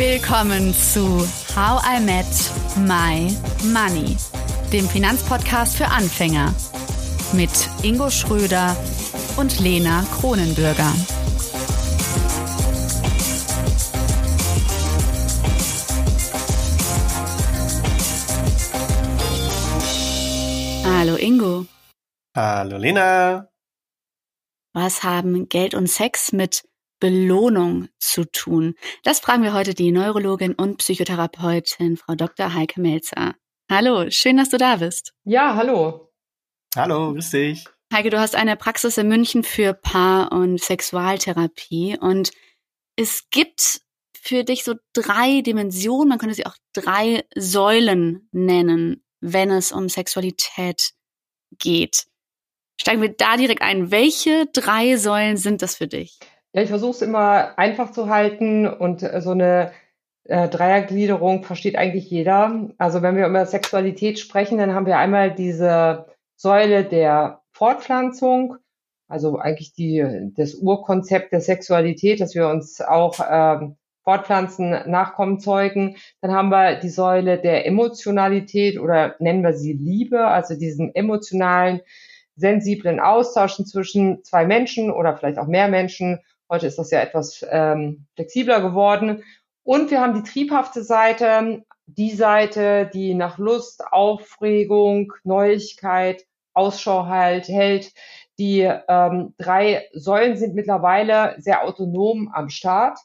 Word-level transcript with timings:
Willkommen 0.00 0.72
zu 0.72 1.28
How 1.54 1.82
I 1.84 2.00
Met 2.00 2.24
My 2.78 3.36
Money, 3.70 4.16
dem 4.72 4.88
Finanzpodcast 4.88 5.76
für 5.76 5.88
Anfänger 5.88 6.54
mit 7.34 7.50
Ingo 7.82 8.08
Schröder 8.08 8.74
und 9.36 9.60
Lena 9.60 10.02
Kronenbürger. 10.18 10.90
Hallo 20.86 21.16
Ingo. 21.16 21.66
Hallo 22.34 22.78
Lena. 22.78 23.50
Was 24.72 25.02
haben 25.02 25.50
Geld 25.50 25.74
und 25.74 25.88
Sex 25.88 26.32
mit 26.32 26.62
Belohnung 27.00 27.88
zu 27.98 28.24
tun? 28.30 28.74
Das 29.02 29.20
fragen 29.20 29.42
wir 29.42 29.54
heute 29.54 29.74
die 29.74 29.90
Neurologin 29.90 30.54
und 30.54 30.76
Psychotherapeutin 30.76 31.96
Frau 31.96 32.14
Dr. 32.14 32.54
Heike 32.54 32.80
Melzer. 32.80 33.34
Hallo, 33.70 34.10
schön, 34.10 34.36
dass 34.36 34.50
du 34.50 34.58
da 34.58 34.76
bist. 34.76 35.14
Ja, 35.24 35.56
hallo. 35.56 36.12
Hallo, 36.76 37.12
grüß 37.12 37.30
dich. 37.30 37.64
Heike, 37.92 38.10
du 38.10 38.20
hast 38.20 38.36
eine 38.36 38.56
Praxis 38.56 38.98
in 38.98 39.08
München 39.08 39.42
für 39.42 39.74
Paar- 39.74 40.30
und 40.30 40.60
Sexualtherapie 40.60 41.98
und 41.98 42.30
es 42.94 43.28
gibt 43.30 43.80
für 44.20 44.44
dich 44.44 44.62
so 44.62 44.74
drei 44.92 45.40
Dimensionen, 45.40 46.08
man 46.08 46.18
könnte 46.18 46.34
sie 46.34 46.46
auch 46.46 46.56
drei 46.72 47.24
Säulen 47.34 48.28
nennen, 48.32 49.02
wenn 49.20 49.50
es 49.50 49.72
um 49.72 49.88
Sexualität 49.88 50.92
geht. 51.58 52.06
Steigen 52.80 53.02
wir 53.02 53.12
da 53.12 53.36
direkt 53.36 53.62
ein. 53.62 53.90
Welche 53.90 54.46
drei 54.52 54.96
Säulen 54.96 55.36
sind 55.36 55.62
das 55.62 55.76
für 55.76 55.86
dich? 55.86 56.18
Ja, 56.52 56.62
ich 56.62 56.68
versuche 56.68 56.90
es 56.90 57.02
immer 57.02 57.58
einfach 57.58 57.92
zu 57.92 58.08
halten 58.08 58.66
und 58.66 59.02
äh, 59.02 59.20
so 59.20 59.30
eine 59.30 59.72
äh, 60.24 60.48
Dreiergliederung 60.48 61.44
versteht 61.44 61.76
eigentlich 61.76 62.10
jeder. 62.10 62.70
Also 62.76 63.02
wenn 63.02 63.16
wir 63.16 63.26
über 63.26 63.46
Sexualität 63.46 64.18
sprechen, 64.18 64.58
dann 64.58 64.74
haben 64.74 64.86
wir 64.86 64.98
einmal 64.98 65.32
diese 65.32 66.06
Säule 66.36 66.84
der 66.84 67.42
Fortpflanzung, 67.52 68.56
also 69.08 69.38
eigentlich 69.38 69.74
die, 69.74 70.32
das 70.36 70.54
Urkonzept 70.54 71.32
der 71.32 71.40
Sexualität, 71.40 72.20
dass 72.20 72.34
wir 72.34 72.48
uns 72.48 72.80
auch 72.80 73.20
ähm, 73.28 73.76
fortpflanzen, 74.02 74.70
Nachkommen 74.90 75.38
zeugen. 75.38 75.96
Dann 76.20 76.32
haben 76.32 76.48
wir 76.48 76.80
die 76.80 76.88
Säule 76.88 77.38
der 77.38 77.66
Emotionalität 77.66 78.78
oder 78.80 79.14
nennen 79.20 79.44
wir 79.44 79.52
sie 79.52 79.72
Liebe, 79.72 80.26
also 80.26 80.56
diesen 80.56 80.94
emotionalen, 80.94 81.80
sensiblen 82.34 82.98
Austauschen 82.98 83.66
zwischen 83.66 84.24
zwei 84.24 84.46
Menschen 84.46 84.90
oder 84.90 85.16
vielleicht 85.16 85.38
auch 85.38 85.46
mehr 85.46 85.68
Menschen 85.68 86.18
Heute 86.50 86.66
ist 86.66 86.78
das 86.78 86.90
ja 86.90 87.00
etwas 87.00 87.46
ähm, 87.48 88.06
flexibler 88.16 88.60
geworden. 88.60 89.22
Und 89.62 89.92
wir 89.92 90.00
haben 90.00 90.14
die 90.14 90.28
triebhafte 90.28 90.82
Seite, 90.82 91.62
die 91.86 92.10
Seite, 92.10 92.90
die 92.92 93.14
nach 93.14 93.38
Lust, 93.38 93.84
Aufregung, 93.92 95.12
Neuigkeit, 95.22 96.26
Ausschau 96.52 97.06
halt, 97.06 97.46
hält. 97.46 97.92
Die 98.40 98.62
ähm, 98.88 99.34
drei 99.38 99.86
Säulen 99.92 100.36
sind 100.36 100.56
mittlerweile 100.56 101.36
sehr 101.38 101.62
autonom 101.62 102.30
am 102.34 102.48
Start. 102.48 102.98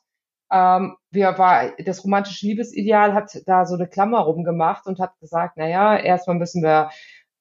Ähm, 0.51 0.95
wir 1.11 1.37
war, 1.37 1.71
das 1.85 2.03
romantische 2.03 2.47
Liebesideal 2.47 3.13
hat 3.13 3.41
da 3.45 3.65
so 3.65 3.75
eine 3.75 3.87
Klammer 3.87 4.21
rumgemacht 4.21 4.87
und 4.87 4.99
hat 4.99 5.19
gesagt, 5.19 5.53
na 5.57 5.67
ja, 5.67 5.97
erstmal 5.97 6.37
müssen 6.37 6.63
wir 6.63 6.89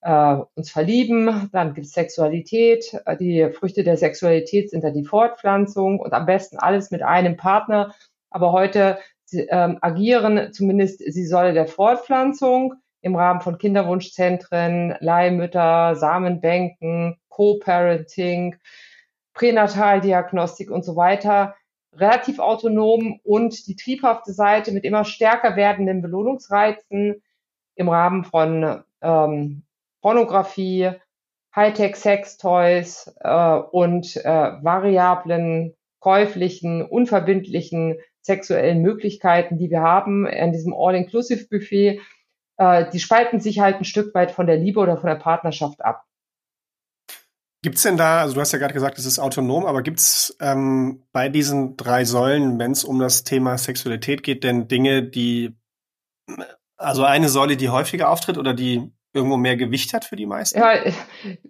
äh, 0.05 0.37
uns 0.55 0.71
verlieben, 0.71 1.49
dann 1.53 1.75
gibt 1.75 1.87
es 1.87 1.93
Sexualität. 1.93 2.95
Äh, 3.07 3.17
die 3.17 3.51
Früchte 3.51 3.83
der 3.83 3.97
Sexualität 3.97 4.71
sind 4.71 4.85
dann 4.85 4.95
die 4.95 5.05
Fortpflanzung 5.05 5.99
und 5.99 6.13
am 6.13 6.27
besten 6.27 6.59
alles 6.59 6.91
mit 6.91 7.03
einem 7.03 7.37
Partner. 7.37 7.95
Aber 8.31 8.53
heute 8.53 8.99
ähm, 9.33 9.79
agieren 9.81 10.53
zumindest 10.53 10.99
sie 10.99 11.27
Säule 11.27 11.55
der 11.55 11.67
Fortpflanzung 11.67 12.75
im 13.01 13.17
Rahmen 13.17 13.41
von 13.41 13.59
Kinderwunschzentren, 13.59 14.95
Leihmütter, 15.01 15.97
Samenbänken, 15.97 17.17
Co-Parenting, 17.29 18.57
Pränataldiagnostik 19.33 20.71
und 20.71 20.85
so 20.85 20.97
weiter 20.97 21.55
relativ 21.97 22.41
autonom 22.41 23.21
und 23.23 23.67
die 23.69 23.77
triebhafte 23.77 24.33
Seite 24.33 24.73
mit 24.73 24.85
immer 24.85 25.05
stärker 25.05 25.57
werdenden 25.57 26.03
Belohnungsreizen 26.03 27.23
im 27.77 27.89
Rahmen 27.89 28.25
von 28.25 28.83
ähm, 29.01 29.64
Pornografie, 30.05 30.91
Hightech-Sex-Toys 31.57 33.15
äh, 33.21 33.55
und 33.73 34.17
äh, 34.17 34.23
variablen, 34.63 35.73
käuflichen, 35.99 36.83
unverbindlichen 36.83 37.97
sexuellen 38.21 38.83
Möglichkeiten, 38.83 39.57
die 39.57 39.71
wir 39.71 39.81
haben 39.81 40.27
in 40.27 40.53
diesem 40.53 40.75
All-Inclusive-Buffet, 40.75 42.03
äh, 42.59 42.91
die 42.91 43.01
spalten 43.01 43.41
sich 43.41 43.61
halt 43.61 43.77
ein 43.77 43.87
Stück 43.87 44.15
weit 44.15 44.31
von 44.31 44.47
der 44.47 44.59
Liebe 44.59 44.79
oder 44.79 44.99
von 44.99 45.09
der 45.09 45.17
Partnerschaft 45.17 45.83
ab. 45.83 46.05
Gibt 47.63 47.77
es 47.77 47.83
denn 47.85 47.97
da, 47.97 48.21
also 48.21 48.35
du 48.35 48.43
hast 48.43 48.53
ja 48.53 48.59
gerade 48.59 48.75
gesagt, 48.75 48.99
es 48.99 49.07
ist 49.07 49.19
autonom, 49.19 49.65
aber 49.65 49.81
gibt 49.81 50.01
es 50.01 50.37
ähm, 50.39 51.03
bei 51.13 51.31
diesen 51.31 51.79
drei 51.79 52.05
Säulen, 52.05 52.59
wenn 52.59 52.73
es 52.73 52.85
um 52.85 52.99
das 52.99 53.25
Thema 53.25 53.57
Sexualität 53.57 54.23
geht, 54.23 54.45
denn 54.45 54.69
Dinge, 54.69 55.03
die, 55.03 55.57
also 56.77 57.05
eine 57.05 57.31
Säule, 57.31 57.57
die 57.57 57.71
häufiger 57.71 58.11
auftritt 58.11 58.37
oder 58.37 58.53
die 58.53 58.93
irgendwo 59.15 59.37
mehr 59.37 59.57
Gewicht 59.57 59.95
hat 59.95 60.05
für 60.05 60.17
die 60.17 60.27
meisten? 60.27 60.59
Ja, 60.59 60.75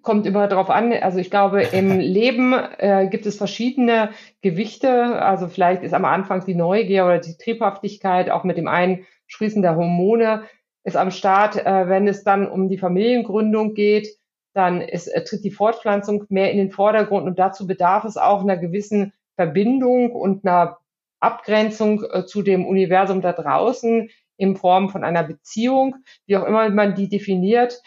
kommt 0.02 0.26
immer 0.26 0.46
darauf 0.46 0.70
an. 0.70 0.92
Also 0.92 1.18
ich 1.18 1.30
glaube, 1.30 1.62
im 1.62 1.98
Leben 1.98 2.52
äh, 2.52 3.08
gibt 3.10 3.26
es 3.26 3.36
verschiedene 3.36 4.10
Gewichte. 4.42 4.90
Also 5.20 5.48
vielleicht 5.48 5.82
ist 5.82 5.94
am 5.94 6.04
Anfang 6.04 6.44
die 6.44 6.54
Neugier 6.54 7.06
oder 7.06 7.18
die 7.18 7.36
Triebhaftigkeit 7.36 8.30
auch 8.30 8.44
mit 8.44 8.58
dem 8.58 8.68
Einsprießen 8.68 9.62
der 9.62 9.76
Hormone 9.76 10.44
ist 10.84 10.96
am 10.96 11.10
Start. 11.10 11.56
Äh, 11.56 11.88
wenn 11.88 12.06
es 12.06 12.22
dann 12.22 12.46
um 12.46 12.68
die 12.68 12.78
Familiengründung 12.78 13.74
geht, 13.74 14.08
dann 14.52 14.82
ist, 14.82 15.08
äh, 15.08 15.24
tritt 15.24 15.42
die 15.42 15.50
Fortpflanzung 15.50 16.24
mehr 16.28 16.52
in 16.52 16.58
den 16.58 16.70
Vordergrund 16.70 17.26
und 17.26 17.38
dazu 17.38 17.66
bedarf 17.66 18.04
es 18.04 18.16
auch 18.16 18.42
einer 18.42 18.58
gewissen 18.58 19.12
Verbindung 19.36 20.12
und 20.12 20.46
einer 20.46 20.78
Abgrenzung 21.20 22.04
äh, 22.12 22.26
zu 22.26 22.42
dem 22.42 22.66
Universum 22.66 23.22
da 23.22 23.32
draußen 23.32 24.10
in 24.36 24.56
Form 24.56 24.90
von 24.90 25.04
einer 25.04 25.24
Beziehung, 25.24 25.96
wie 26.26 26.36
auch 26.36 26.44
immer 26.44 26.68
man 26.70 26.94
die 26.94 27.08
definiert. 27.08 27.82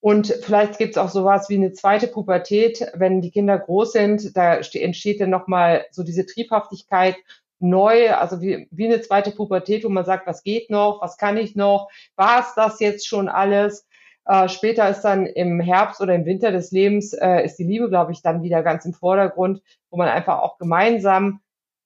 Und 0.00 0.28
vielleicht 0.28 0.78
gibt 0.78 0.92
es 0.92 0.98
auch 0.98 1.10
sowas 1.10 1.50
wie 1.50 1.56
eine 1.56 1.72
zweite 1.72 2.06
Pubertät, 2.06 2.90
wenn 2.94 3.20
die 3.20 3.30
Kinder 3.30 3.58
groß 3.58 3.92
sind, 3.92 4.36
da 4.36 4.54
entsteht 4.56 5.20
dann 5.20 5.28
nochmal 5.28 5.84
so 5.90 6.02
diese 6.02 6.24
Triebhaftigkeit 6.24 7.16
neu, 7.58 8.14
also 8.14 8.40
wie, 8.40 8.66
wie 8.70 8.86
eine 8.86 9.02
zweite 9.02 9.30
Pubertät, 9.30 9.84
wo 9.84 9.90
man 9.90 10.06
sagt, 10.06 10.26
was 10.26 10.42
geht 10.42 10.70
noch, 10.70 11.02
was 11.02 11.18
kann 11.18 11.36
ich 11.36 11.54
noch, 11.54 11.90
war 12.16 12.40
es 12.40 12.54
das 12.54 12.80
jetzt 12.80 13.06
schon 13.06 13.28
alles? 13.28 13.86
Äh, 14.24 14.48
später 14.48 14.88
ist 14.88 15.02
dann 15.02 15.26
im 15.26 15.60
Herbst 15.60 16.00
oder 16.00 16.14
im 16.14 16.24
Winter 16.24 16.50
des 16.52 16.70
Lebens, 16.70 17.12
äh, 17.12 17.44
ist 17.44 17.56
die 17.56 17.64
Liebe, 17.64 17.90
glaube 17.90 18.12
ich, 18.12 18.22
dann 18.22 18.42
wieder 18.42 18.62
ganz 18.62 18.86
im 18.86 18.94
Vordergrund, 18.94 19.62
wo 19.90 19.98
man 19.98 20.08
einfach 20.08 20.38
auch 20.38 20.56
gemeinsam 20.56 21.40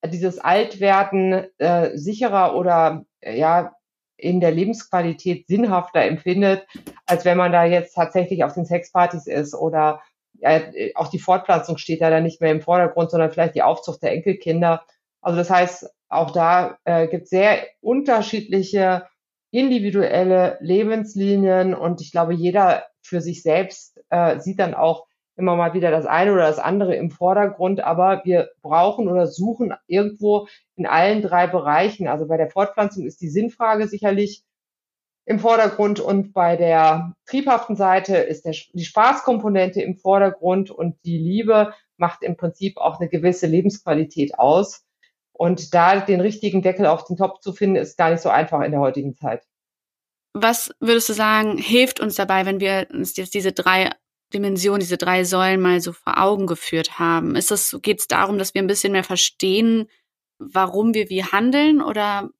dieses 0.07 0.39
Altwerden 0.39 1.47
äh, 1.59 1.97
sicherer 1.97 2.55
oder 2.57 3.05
äh, 3.21 3.39
ja 3.39 3.75
in 4.25 4.41
der 4.41 4.51
Lebensqualität 4.51 5.47
sinnhafter 5.47 6.01
empfindet, 6.01 6.67
als 7.07 7.25
wenn 7.25 7.37
man 7.37 7.53
da 7.53 7.65
jetzt 7.65 7.95
tatsächlich 7.95 8.43
auf 8.43 8.55
den 8.55 8.65
Sexpartys 8.65 9.27
ist 9.27 9.55
oder 9.55 10.01
ja, 10.41 10.63
auch 10.95 11.09
die 11.09 11.19
Fortpflanzung 11.19 11.79
steht 11.79 12.01
da 12.01 12.11
dann 12.11 12.25
nicht 12.25 12.41
mehr 12.41 12.51
im 12.51 12.63
Vordergrund, 12.63 13.11
sondern 13.11 13.31
vielleicht 13.31 13.55
die 13.55 13.63
Aufzucht 13.63 14.03
der 14.03 14.13
Enkelkinder. 14.13 14.83
Also 15.21 15.39
das 15.39 15.51
heißt, 15.51 15.91
auch 16.09 16.31
da 16.31 16.79
äh, 16.85 17.07
gibt 17.09 17.25
es 17.25 17.31
sehr 17.31 17.67
unterschiedliche 17.81 19.07
individuelle 19.51 20.59
Lebenslinien 20.61 21.75
und 21.75 22.01
ich 22.01 22.11
glaube, 22.11 22.35
jeder 22.35 22.85
für 23.03 23.21
sich 23.21 23.43
selbst 23.43 24.01
äh, 24.11 24.41
sieht 24.41 24.59
dann 24.59 24.75
auch 24.75 25.07
immer 25.37 25.57
mal 25.57 25.75
wieder 25.75 25.91
das 25.91 26.07
eine 26.07 26.33
oder 26.33 26.47
das 26.47 26.59
andere 26.59 26.95
im 26.95 27.11
Vordergrund, 27.11 27.81
aber 27.81 28.23
wir 28.25 28.51
brauchen 28.63 29.09
oder 29.09 29.27
suchen 29.27 29.75
irgendwo 29.87 30.47
in 30.77 30.87
allen 30.87 31.23
drei 31.23 31.47
Bereichen. 31.47 32.07
Also 32.07 32.27
bei 32.27 32.37
der 32.37 32.51
Fortpflanzung 32.51 33.05
ist 33.05 33.21
die 33.21 33.29
Sinnfrage 33.29 33.89
sicherlich 33.89 34.45
im 35.27 35.39
Vordergrund 35.39 36.01
und 36.01 36.33
bei 36.33 36.57
der 36.57 37.15
triebhaften 37.27 37.77
Seite 37.77 38.17
ist 38.17 38.45
der, 38.45 38.55
die 38.73 38.85
Spaßkomponente 38.85 39.81
im 39.81 39.97
Vordergrund 39.97 40.71
und 40.71 40.97
die 41.05 41.19
Liebe 41.19 41.73
macht 41.97 42.23
im 42.23 42.37
Prinzip 42.37 42.77
auch 42.77 43.01
eine 43.01 43.09
gewisse 43.09 43.47
Lebensqualität 43.47 44.39
aus. 44.39 44.85
Und 45.33 45.75
da 45.75 45.99
den 45.99 46.21
richtigen 46.21 46.63
Deckel 46.63 46.87
auf 46.87 47.05
den 47.05 47.17
Topf 47.17 47.41
zu 47.41 47.53
finden, 47.53 47.77
ist 47.77 47.97
gar 47.97 48.11
nicht 48.11 48.21
so 48.21 48.29
einfach 48.29 48.61
in 48.61 48.71
der 48.71 48.81
heutigen 48.81 49.17
Zeit. 49.17 49.45
Was 50.33 50.71
würdest 50.81 51.09
du 51.09 51.13
sagen, 51.13 51.59
hilft 51.59 52.01
uns 52.01 52.17
dabei, 52.17 52.45
wenn 52.45 52.61
wir 52.61 52.89
uns 52.93 53.17
jetzt 53.17 53.35
diese 53.35 53.53
drei 53.53 53.91
Dimension, 54.35 54.81
diese 54.81 54.99
drei 54.99 55.25
Säulen 55.25 55.61
mal 55.61 55.81
so 55.81 55.93
vor 55.93 56.23
Augen 56.23 56.47
geführt 56.47 56.99
haben? 56.99 57.37
Ist 57.37 57.51
das, 57.51 57.79
geht 57.83 58.01
es 58.01 58.09
darum, 58.09 58.39
dass 58.39 58.55
wir 58.55 58.63
ein 58.63 58.67
bisschen 58.67 58.93
mehr 58.93 59.05
verstehen, 59.05 59.89
warum 60.39 60.95
wir 60.95 61.09
wie 61.09 61.25
handeln 61.25 61.81
oder 61.81 62.31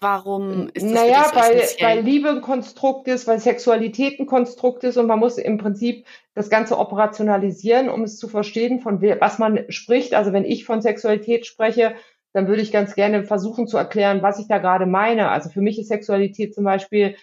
warum 0.00 0.68
ist 0.74 0.84
das 0.84 0.92
Naja, 0.92 1.24
so 1.24 1.36
weil, 1.36 1.60
weil 1.80 2.00
Liebe 2.00 2.30
ein 2.30 2.40
Konstrukt 2.40 3.08
ist, 3.08 3.26
weil 3.26 3.38
Sexualität 3.38 4.20
ein 4.20 4.26
Konstrukt 4.26 4.84
ist 4.84 4.96
und 4.96 5.06
man 5.06 5.18
muss 5.18 5.38
im 5.38 5.58
Prinzip 5.58 6.06
das 6.34 6.50
Ganze 6.50 6.78
operationalisieren, 6.78 7.88
um 7.88 8.02
es 8.02 8.18
zu 8.18 8.28
verstehen, 8.28 8.80
von 8.80 9.02
was 9.02 9.38
man 9.38 9.64
spricht. 9.70 10.14
Also 10.14 10.32
wenn 10.32 10.44
ich 10.44 10.64
von 10.64 10.82
Sexualität 10.82 11.46
spreche, 11.46 11.94
dann 12.32 12.48
würde 12.48 12.62
ich 12.62 12.72
ganz 12.72 12.94
gerne 12.94 13.24
versuchen 13.24 13.66
zu 13.66 13.76
erklären, 13.76 14.22
was 14.22 14.38
ich 14.38 14.48
da 14.48 14.58
gerade 14.58 14.86
meine. 14.86 15.30
Also 15.30 15.50
für 15.50 15.60
mich 15.60 15.78
ist 15.78 15.88
Sexualität 15.88 16.54
zum 16.54 16.64
Beispiel 16.64 17.16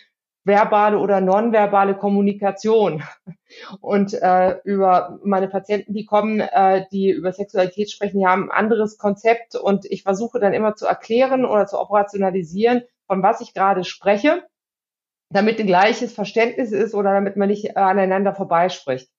verbale 0.43 0.97
oder 0.97 1.21
nonverbale 1.21 1.95
Kommunikation. 1.95 3.03
Und 3.81 4.13
äh, 4.13 4.59
über 4.63 5.19
meine 5.23 5.47
Patienten, 5.47 5.93
die 5.93 6.05
kommen, 6.05 6.39
äh, 6.39 6.85
die 6.91 7.09
über 7.09 7.33
Sexualität 7.33 7.91
sprechen, 7.91 8.19
die 8.19 8.27
haben 8.27 8.43
ein 8.43 8.51
anderes 8.51 8.97
Konzept 8.97 9.55
und 9.55 9.85
ich 9.85 10.03
versuche 10.03 10.39
dann 10.39 10.53
immer 10.53 10.75
zu 10.75 10.85
erklären 10.85 11.45
oder 11.45 11.65
zu 11.65 11.79
operationalisieren, 11.79 12.83
von 13.07 13.23
was 13.23 13.41
ich 13.41 13.53
gerade 13.53 13.83
spreche, 13.83 14.47
damit 15.31 15.59
ein 15.59 15.67
gleiches 15.67 16.13
Verständnis 16.13 16.71
ist 16.71 16.93
oder 16.93 17.13
damit 17.13 17.37
man 17.37 17.49
nicht 17.49 17.75
aneinander 17.77 18.33
vorbeispricht. 18.33 19.09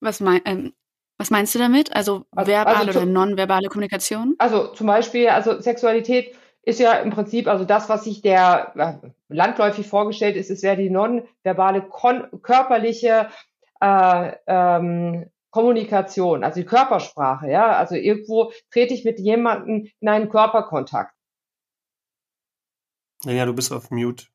Was, 0.00 0.20
mein, 0.20 0.40
ähm, 0.44 0.74
was 1.18 1.30
meinst 1.30 1.54
du 1.54 1.58
damit? 1.58 1.94
Also, 1.94 2.24
also 2.32 2.50
verbale 2.50 2.76
also 2.76 2.98
oder 2.98 3.06
nonverbale 3.06 3.68
Kommunikation? 3.68 4.34
Also 4.38 4.68
zum 4.68 4.86
Beispiel, 4.86 5.28
also 5.28 5.60
Sexualität 5.60 6.36
ist 6.66 6.80
ja 6.80 6.94
im 6.94 7.10
Prinzip, 7.10 7.46
also 7.46 7.64
das, 7.64 7.88
was 7.88 8.04
sich 8.04 8.22
der 8.22 8.72
äh, 8.76 9.08
landläufig 9.28 9.86
vorgestellt 9.86 10.36
ist, 10.36 10.50
es 10.50 10.62
wäre 10.62 10.76
die 10.76 10.90
nonverbale 10.90 11.88
körperliche 12.42 13.28
äh, 13.80 14.32
ähm, 14.46 15.30
Kommunikation, 15.50 16.42
also 16.42 16.60
die 16.60 16.66
Körpersprache, 16.66 17.48
ja. 17.48 17.76
Also 17.76 17.94
irgendwo 17.94 18.52
trete 18.70 18.94
ich 18.94 19.04
mit 19.04 19.20
jemandem 19.20 19.88
in 20.00 20.08
einen 20.08 20.28
Körperkontakt. 20.28 21.14
Naja, 23.24 23.46
du 23.46 23.54
bist 23.54 23.72
auf 23.72 23.90
Mute. 23.90 24.26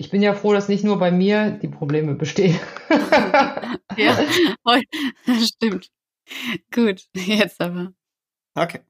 Ich 0.00 0.10
bin 0.10 0.22
ja 0.22 0.34
froh, 0.34 0.52
dass 0.52 0.68
nicht 0.68 0.84
nur 0.84 0.98
bei 0.98 1.10
mir 1.10 1.50
die 1.50 1.68
Probleme 1.68 2.14
bestehen. 2.14 2.58
ja, 3.96 4.16
das 5.26 5.48
stimmt. 5.48 5.90
Gut, 6.72 7.08
jetzt 7.14 7.60
aber. 7.60 7.92
Okay. 8.54 8.80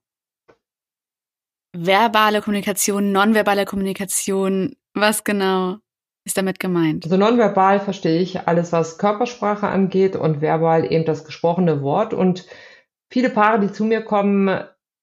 Verbale 1.80 2.40
Kommunikation, 2.40 3.12
nonverbale 3.12 3.64
Kommunikation, 3.64 4.74
was 4.94 5.22
genau 5.22 5.76
ist 6.24 6.36
damit 6.36 6.58
gemeint? 6.58 7.04
Also 7.04 7.16
nonverbal 7.16 7.78
verstehe 7.78 8.20
ich 8.20 8.48
alles, 8.48 8.72
was 8.72 8.98
Körpersprache 8.98 9.68
angeht 9.68 10.16
und 10.16 10.40
verbal 10.40 10.90
eben 10.90 11.04
das 11.04 11.24
gesprochene 11.24 11.80
Wort. 11.80 12.14
Und 12.14 12.46
viele 13.10 13.30
Paare, 13.30 13.60
die 13.60 13.72
zu 13.72 13.84
mir 13.84 14.02
kommen, 14.02 14.60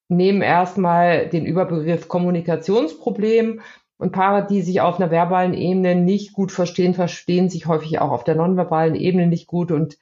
nehmen 0.09 0.41
erstmal 0.41 1.29
den 1.29 1.45
Überbegriff 1.45 2.07
Kommunikationsproblem 2.09 3.61
und 3.97 4.11
Paare, 4.11 4.45
die 4.45 4.61
sich 4.61 4.81
auf 4.81 4.99
einer 4.99 5.11
verbalen 5.11 5.53
Ebene 5.53 5.95
nicht 5.95 6.33
gut 6.33 6.51
verstehen, 6.51 6.93
verstehen 6.93 7.49
sich 7.49 7.67
häufig 7.67 7.99
auch 7.99 8.11
auf 8.11 8.25
der 8.25 8.35
nonverbalen 8.35 8.95
Ebene 8.95 9.27
nicht 9.27 9.47
gut 9.47 9.71
und 9.71 9.97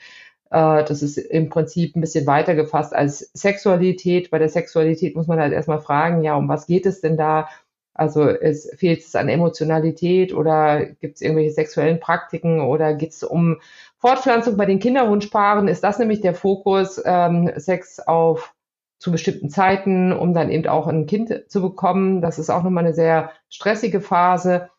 das 0.53 1.01
ist 1.01 1.17
im 1.17 1.49
Prinzip 1.49 1.95
ein 1.95 2.01
bisschen 2.01 2.27
weiter 2.27 2.53
gefasst 2.53 2.95
als 2.95 3.31
Sexualität. 3.33 4.29
Bei 4.29 4.37
der 4.37 4.49
Sexualität 4.49 5.15
muss 5.15 5.27
man 5.27 5.39
halt 5.39 5.51
erstmal 5.51 5.81
fragen, 5.81 6.21
ja, 6.21 6.35
um 6.35 6.47
was 6.47 6.67
geht 6.67 6.85
es 6.85 7.01
denn 7.01 7.17
da? 7.17 7.49
Also 7.95 8.27
es 8.27 8.69
fehlt 8.77 9.01
es 9.01 9.15
an 9.15 9.29
Emotionalität 9.29 10.33
oder 10.33 10.85
gibt 10.85 11.15
es 11.15 11.21
irgendwelche 11.21 11.51
sexuellen 11.51 11.99
Praktiken 11.99 12.61
oder 12.61 12.93
geht 12.93 13.11
es 13.11 13.23
um 13.23 13.59
Fortpflanzung 13.97 14.57
bei 14.57 14.65
den 14.65 14.79
Kinderwunschpaaren? 14.79 15.67
Ist 15.67 15.83
das 15.83 15.99
nämlich 15.99 16.21
der 16.21 16.35
Fokus, 16.35 17.01
ähm, 17.03 17.51
Sex 17.55 17.99
auf 17.99 18.53
zu 18.99 19.11
bestimmten 19.11 19.49
Zeiten, 19.49 20.13
um 20.13 20.33
dann 20.33 20.49
eben 20.49 20.67
auch 20.67 20.87
ein 20.87 21.07
Kind 21.07 21.45
zu 21.49 21.61
bekommen. 21.61 22.21
Das 22.21 22.39
ist 22.39 22.49
auch 22.49 22.63
nochmal 22.63 22.85
eine 22.85 22.93
sehr 22.93 23.31
stressige 23.49 24.01
Phase. 24.01 24.69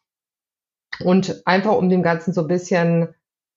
Und 1.04 1.42
einfach 1.46 1.76
um 1.76 1.90
dem 1.90 2.02
Ganzen 2.02 2.32
so 2.32 2.42
ein 2.42 2.48
bisschen 2.48 3.08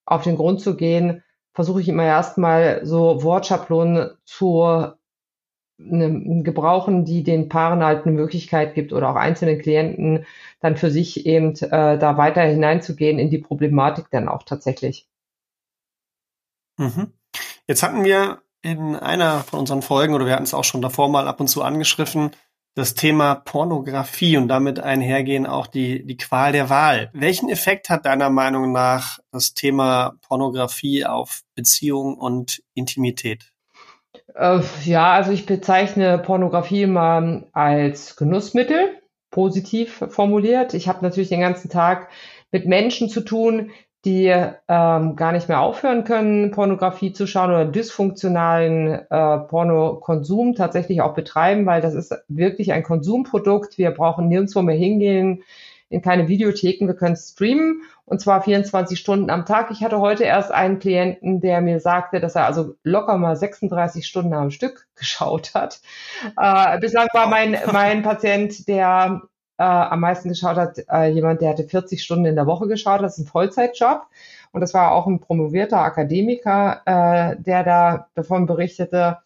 auf 0.06 0.24
den 0.24 0.36
Grund 0.36 0.60
zu 0.60 0.76
gehen, 0.76 1.24
versuche 1.58 1.82
ich 1.82 1.90
immer 1.90 2.04
erstmal 2.04 2.86
so 2.86 3.24
Wortschablonen 3.24 4.12
zu 4.26 4.94
ne, 5.80 6.44
gebrauchen, 6.44 7.04
die 7.04 7.24
den 7.24 7.50
Paaren 7.50 7.84
halt 7.84 8.06
eine 8.06 8.14
Möglichkeit 8.14 8.76
gibt 8.76 8.94
oder 8.94 9.10
auch 9.10 9.16
einzelnen 9.16 9.58
Klienten 9.58 10.28
dann 10.60 10.78
für 10.78 10.92
sich 10.92 11.26
eben 11.26 11.56
äh, 11.56 11.98
da 11.98 12.16
weiter 12.16 12.44
hineinzugehen 12.44 13.18
in 13.18 13.32
die 13.32 13.40
Problematik 13.40 14.06
dann 14.12 14.28
auch 14.30 14.44
tatsächlich. 14.44 15.10
Mhm. 16.78 17.12
Jetzt 17.66 17.82
hatten 17.82 18.04
wir 18.04 18.44
in 18.62 18.96
einer 18.96 19.40
von 19.40 19.62
unseren 19.62 19.82
Folgen, 19.82 20.14
oder 20.14 20.28
wir 20.28 20.34
hatten 20.34 20.44
es 20.44 20.54
auch 20.54 20.64
schon 20.64 20.84
davor 20.84 21.10
mal 21.10 21.28
ab 21.28 21.40
und 21.40 21.48
zu 21.48 21.64
angeschriffen, 21.64 22.30
das 22.78 22.94
Thema 22.94 23.34
Pornografie 23.34 24.38
und 24.38 24.50
damit 24.50 24.80
einhergehen 24.80 25.48
auch 25.48 25.66
die, 25.66 26.06
die 26.06 26.16
Qual 26.16 26.52
der 26.52 26.70
Wahl. 26.70 27.10
Welchen 27.12 27.50
Effekt 27.50 27.90
hat 27.90 28.06
deiner 28.06 28.30
Meinung 28.30 28.72
nach 28.72 29.18
das 29.32 29.56
Thema 29.56 30.14
Pornografie 30.28 31.04
auf 31.04 31.42
Beziehung 31.56 32.20
und 32.20 32.62
Intimität? 32.76 33.52
Äh, 34.36 34.60
ja, 34.86 35.12
also 35.12 35.32
ich 35.32 35.48
bezeichne 35.48 36.20
Pornografie 36.20 36.84
immer 36.84 37.46
als 37.52 38.16
Genussmittel, 38.16 39.02
positiv 39.32 40.06
formuliert. 40.10 40.76
Ich 40.76 40.88
habe 40.88 41.00
natürlich 41.02 41.30
den 41.30 41.42
ganzen 41.42 41.72
Tag 41.72 42.10
mit 42.52 42.68
Menschen 42.68 43.10
zu 43.10 43.22
tun, 43.22 43.72
die 44.06 44.28
ähm, 44.28 45.16
gar 45.16 45.32
nicht 45.32 45.50
mehr 45.50 45.62
aufhören 45.62 46.04
können, 46.04 46.52
Pornografie 46.52 47.14
zu 47.14 47.28
schauen 47.28 47.50
oder 47.50 47.66
dysfunktionalen 47.66 48.88
äh, 49.10 49.38
Pornokonsum 49.40 50.56
tatsächlich 50.56 51.02
auch 51.02 51.14
betreiben, 51.14 51.66
weil 51.66 51.82
das 51.82 51.94
ist 51.94 52.16
wirklich 52.28 52.72
ein 52.72 52.84
Konsumprodukt. 52.84 53.78
Wir 53.78 53.92
brauchen 53.92 54.28
nirgendwo 54.28 54.62
mehr 54.62 54.78
hingehen, 54.78 55.44
in 55.90 56.02
keine 56.02 56.28
Videotheken, 56.28 56.88
wir 56.88 56.96
können 56.96 57.16
streamen 57.16 57.82
und 58.06 58.22
zwar 58.22 58.42
24 58.42 59.00
Stunden 59.00 59.30
am 59.30 59.46
Tag. 59.46 59.72
Ich 59.72 59.84
hatte 59.84 60.00
heute 60.00 60.24
erst 60.24 60.52
einen 60.52 60.80
Klienten, 60.80 61.42
der 61.42 61.62
mir 61.62 61.80
sagte, 61.80 62.20
dass 62.20 62.36
er 62.36 62.46
also 62.46 62.76
locker 62.84 63.18
mal 63.18 63.36
36 63.36 64.06
Stunden 64.06 64.34
am 64.34 64.52
Stück 64.52 64.88
geschaut 64.96 65.54
hat. 65.54 65.82
Äh, 66.38 66.80
bislang 66.80 67.08
war 67.14 67.28
mein, 67.28 67.58
mein 67.72 68.04
Patient, 68.04 68.68
der 68.68 69.22
äh, 69.58 69.64
am 69.64 70.00
meisten 70.00 70.30
geschaut 70.30 70.58
hat, 70.58 70.80
äh, 70.90 71.10
jemand, 71.10 71.42
der 71.42 71.50
hatte 71.50 71.64
40 71.64 72.04
Stunden 72.04 72.26
in 72.26 72.36
der 72.36 72.48
Woche 72.48 72.68
geschaut, 72.68 73.02
das 73.02 73.18
ist 73.18 73.26
ein 73.26 73.28
Vollzeitjob. 73.28 74.08
Und 74.52 74.62
das 74.62 74.74
war 74.74 74.92
auch 74.94 75.08
ein 75.08 75.20
promovierter 75.20 75.80
Akademiker, 75.80 76.82
äh, 76.86 77.36
der 77.42 77.64
da 77.64 78.08
davon 78.16 78.46
berichtete. 78.46 79.20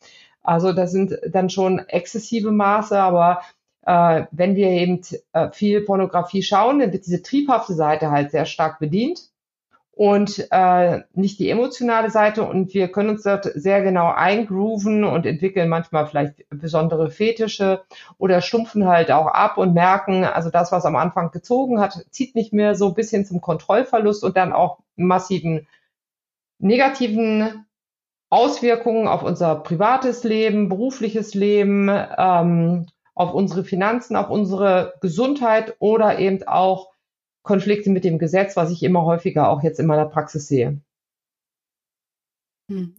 Also 0.44 0.74
das 0.74 0.92
sind 0.92 1.18
dann 1.30 1.50
schon 1.50 1.80
exzessive 1.80 2.52
Maße, 2.52 3.00
aber 3.00 3.42
äh, 3.86 4.26
wenn 4.32 4.56
wir 4.56 4.68
eben 4.68 5.02
äh, 5.34 5.52
viel 5.52 5.82
Pornografie 5.82 6.44
schauen, 6.44 6.80
dann 6.80 6.92
wird 6.92 7.06
diese 7.06 7.22
triebhafte 7.22 7.74
Seite 7.74 8.12
halt 8.12 8.32
sehr 8.32 8.46
stark 8.46 8.80
bedient 8.80 9.31
und 10.02 10.48
äh, 10.50 11.04
nicht 11.14 11.38
die 11.38 11.52
emotionale 11.52 12.10
Seite. 12.10 12.42
Und 12.42 12.74
wir 12.74 12.88
können 12.88 13.12
uns 13.12 13.22
dort 13.22 13.46
sehr 13.46 13.84
genau 13.84 14.12
eingrooven 14.12 15.04
und 15.04 15.28
entwickeln 15.28 15.70
manchmal 15.70 16.08
vielleicht 16.08 16.44
besondere 16.50 17.12
Fetische 17.12 17.84
oder 18.18 18.42
stumpfen 18.42 18.88
halt 18.88 19.12
auch 19.12 19.28
ab 19.28 19.60
und 19.60 19.76
merken, 19.76 20.24
also 20.24 20.50
das, 20.50 20.72
was 20.72 20.86
am 20.86 20.96
Anfang 20.96 21.30
gezogen 21.30 21.80
hat, 21.80 22.04
zieht 22.10 22.34
nicht 22.34 22.52
mehr 22.52 22.74
so 22.74 22.94
bis 22.94 23.12
hin 23.12 23.26
zum 23.26 23.42
Kontrollverlust 23.42 24.24
und 24.24 24.38
dann 24.38 24.54
auch 24.54 24.80
massiven 24.96 25.68
negativen 26.58 27.68
Auswirkungen 28.32 29.08
auf 29.08 29.22
unser 29.22 29.54
privates 29.54 30.24
Leben, 30.24 30.68
berufliches 30.68 31.36
Leben, 31.36 31.92
ähm, 32.18 32.88
auf 33.14 33.36
unsere 33.36 33.64
Finanzen, 33.64 34.16
auf 34.16 34.32
unsere 34.32 34.96
Gesundheit 35.00 35.76
oder 35.78 36.18
eben 36.18 36.42
auch 36.48 36.90
Konflikte 37.44 37.90
mit 37.90 38.04
dem 38.04 38.20
Gesetz, 38.20 38.56
was 38.56 38.72
ich 38.72 38.84
immer 38.84 39.04
häufiger 39.06 39.50
auch 39.50 39.64
jetzt 39.64 39.80
in 39.80 39.88
meiner 39.88 40.06
Praxis 40.06 40.48
sehe. 40.48 40.80
Hm. 42.70 42.96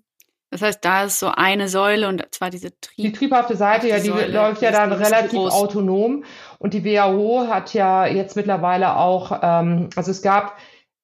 Das 0.53 0.61
heißt, 0.61 0.85
da 0.85 1.05
ist 1.05 1.19
so 1.19 1.29
eine 1.29 1.67
Säule 1.69 2.09
und 2.09 2.27
zwar 2.31 2.51
diese 2.51 2.79
Trieb 2.79 3.07
Die 3.07 3.13
triebhafte 3.13 3.57
Seite, 3.57 3.89
ja, 3.89 4.01
die 4.01 4.09
Säule, 4.09 4.31
läuft 4.31 4.61
ja 4.61 4.71
dann 4.71 4.93
relativ 4.93 5.31
groß. 5.31 5.51
autonom. 5.51 6.25
Und 6.59 6.75
die 6.75 6.85
WHO 6.85 7.47
hat 7.49 7.73
ja 7.73 8.07
jetzt 8.07 8.37
mittlerweile 8.37 8.97
auch, 8.97 9.41
ähm, 9.43 9.89
also 9.97 10.11
es 10.11 10.21
gab, 10.21 10.59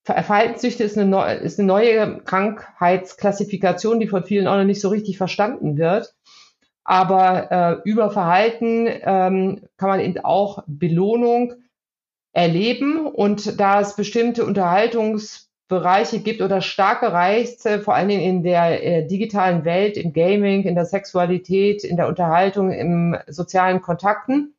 Verhaltenssüchte 0.05 0.85
ist 0.85 0.99
eine, 0.99 1.09
neue, 1.09 1.35
ist 1.37 1.59
eine 1.59 1.67
neue 1.67 2.19
Krankheitsklassifikation, 2.25 4.01
die 4.01 4.07
von 4.07 4.23
vielen 4.23 4.47
auch 4.49 4.57
noch 4.57 4.65
nicht 4.65 4.83
so 4.83 4.91
richtig 4.91 5.17
verstanden 5.17 5.79
wird. 5.79 6.15
Aber 6.85 7.51
äh, 7.85 7.89
über 7.89 8.11
Verhalten 8.11 8.87
ähm, 8.87 9.63
kann 9.79 9.89
man 9.89 10.01
eben 10.01 10.19
auch 10.25 10.63
Belohnung 10.67 11.55
erleben. 12.39 13.07
Und 13.07 13.59
da 13.59 13.81
es 13.81 13.97
bestimmte 13.97 14.45
Unterhaltungsbereiche 14.45 16.21
gibt 16.21 16.41
oder 16.41 16.61
starke 16.61 17.13
Reize, 17.13 17.81
vor 17.81 17.95
allen 17.97 18.09
Dingen 18.09 18.23
in 18.23 18.43
der 18.45 18.85
äh, 18.85 19.07
digitalen 19.07 19.65
Welt, 19.65 19.97
im 19.97 20.13
Gaming, 20.13 20.63
in 20.63 20.77
der 20.77 20.85
Sexualität, 20.85 21.83
in 21.83 21.97
der 21.97 22.07
Unterhaltung, 22.07 22.71
im 22.71 23.17
sozialen 23.27 23.83
Kontakten, 23.83 24.55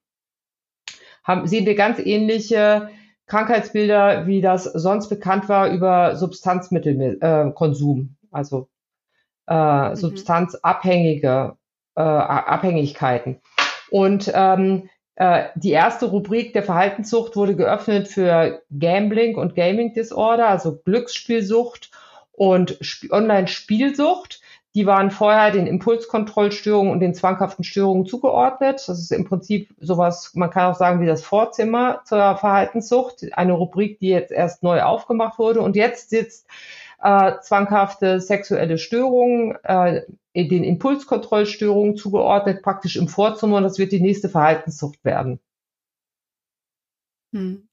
haben, 1.23 1.47
sehen 1.47 1.65
wir 1.65 1.75
ganz 1.75 1.99
ähnliche 1.99 2.89
Krankheitsbilder, 3.27 4.27
wie 4.27 4.41
das 4.41 4.65
sonst 4.65 5.07
bekannt 5.07 5.47
war 5.47 5.69
über 5.69 6.17
Substanzmittelkonsum, 6.17 7.99
äh, 7.99 8.27
also 8.35 8.67
äh, 9.47 9.89
mhm. 9.89 9.95
substanzabhängige 9.95 11.55
äh, 11.95 12.01
Abhängigkeiten. 12.01 13.39
Und 13.89 14.29
ähm, 14.33 14.83
äh, 14.83 14.98
die 15.55 15.71
erste 15.71 16.05
Rubrik 16.05 16.53
der 16.53 16.63
Verhaltenssucht 16.63 17.35
wurde 17.35 17.55
geöffnet 17.55 18.07
für 18.07 18.61
Gambling 18.77 19.35
und 19.35 19.53
Gaming 19.53 19.93
Disorder, 19.93 20.47
also 20.47 20.77
Glücksspielsucht 20.77 21.91
und 22.31 22.79
Online-Spielsucht. 23.11 24.41
die 24.75 24.85
waren 24.85 25.09
vorher 25.11 25.51
den 25.51 25.67
Impulskontrollstörungen 25.67 26.91
und 26.91 26.99
den 26.99 27.15
zwanghaften 27.15 27.63
Störungen 27.63 28.05
zugeordnet. 28.05 28.83
Das 28.87 28.99
ist 28.99 29.11
im 29.11 29.25
Prinzip 29.25 29.73
sowas, 29.79 30.31
man 30.35 30.51
kann 30.51 30.71
auch 30.71 30.77
sagen, 30.77 31.01
wie 31.01 31.07
das 31.07 31.23
Vorzimmer 31.23 32.01
zur 32.05 32.37
Verhaltenssucht, 32.37 33.25
eine 33.33 33.53
Rubrik, 33.53 33.99
die 33.99 34.09
jetzt 34.09 34.31
erst 34.31 34.61
neu 34.63 34.83
aufgemacht 34.83 35.39
wurde. 35.39 35.61
Und 35.61 35.75
jetzt 35.75 36.11
sitzt 36.11 36.47
äh, 37.01 37.39
zwanghafte 37.41 38.19
sexuelle 38.19 38.77
Störungen, 38.77 39.55
äh, 39.63 40.01
den 40.35 40.63
Impulskontrollstörungen 40.63 41.97
zugeordnet, 41.97 42.61
praktisch 42.61 42.95
im 42.95 43.07
Vorzimmer. 43.07 43.57
Und 43.57 43.63
das 43.63 43.77
wird 43.77 43.91
die 43.91 44.01
nächste 44.01 44.29
Verhaltenssucht 44.29 45.03
werden. 45.03 45.39
Hm. 47.33 47.67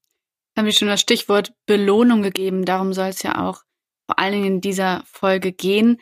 Haben 0.57 0.65
wir 0.65 0.71
schon 0.71 0.87
das 0.87 1.01
Stichwort 1.01 1.53
Belohnung 1.65 2.23
gegeben. 2.23 2.65
Darum 2.65 2.93
soll 2.93 3.07
es 3.07 3.21
ja 3.23 3.47
auch 3.47 3.63
vor 4.07 4.19
allen 4.19 4.33
Dingen 4.33 4.45
in 4.45 4.61
dieser 4.61 5.03
Folge 5.05 5.51
gehen. 5.51 5.99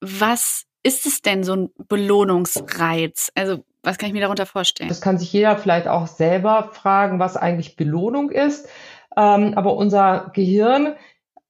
Was 0.00 0.64
ist 0.82 1.06
es 1.06 1.22
denn, 1.22 1.44
so 1.44 1.54
ein 1.54 1.70
Belohnungsreiz? 1.88 3.30
Also, 3.34 3.64
was 3.82 3.98
kann 3.98 4.08
ich 4.08 4.12
mir 4.12 4.20
darunter 4.20 4.46
vorstellen? 4.46 4.88
Das 4.88 5.00
kann 5.00 5.18
sich 5.18 5.32
jeder 5.32 5.56
vielleicht 5.56 5.88
auch 5.88 6.06
selber 6.06 6.70
fragen, 6.72 7.18
was 7.18 7.36
eigentlich 7.36 7.76
Belohnung 7.76 8.30
ist. 8.30 8.68
Ähm, 9.16 9.54
aber 9.54 9.76
unser 9.76 10.30
Gehirn 10.34 10.94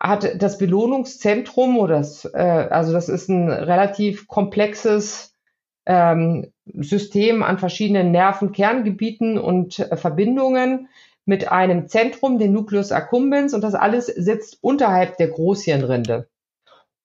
hat 0.02 0.42
das 0.42 0.58
Belohnungszentrum 0.58 1.78
oder 1.78 1.98
das, 1.98 2.24
äh, 2.24 2.66
also 2.70 2.92
das 2.92 3.08
ist 3.08 3.28
ein 3.28 3.48
relativ 3.48 4.26
komplexes 4.26 5.36
ähm, 5.86 6.52
System 6.66 7.44
an 7.44 7.58
verschiedenen 7.58 8.10
Nervenkerngebieten 8.10 9.38
und 9.38 9.78
äh, 9.78 9.96
Verbindungen 9.96 10.88
mit 11.24 11.52
einem 11.52 11.86
Zentrum, 11.86 12.38
den 12.38 12.52
Nucleus 12.52 12.90
accumbens, 12.90 13.54
und 13.54 13.62
das 13.62 13.76
alles 13.76 14.06
sitzt 14.06 14.58
unterhalb 14.60 15.18
der 15.18 15.28
Großhirnrinde. 15.28 16.28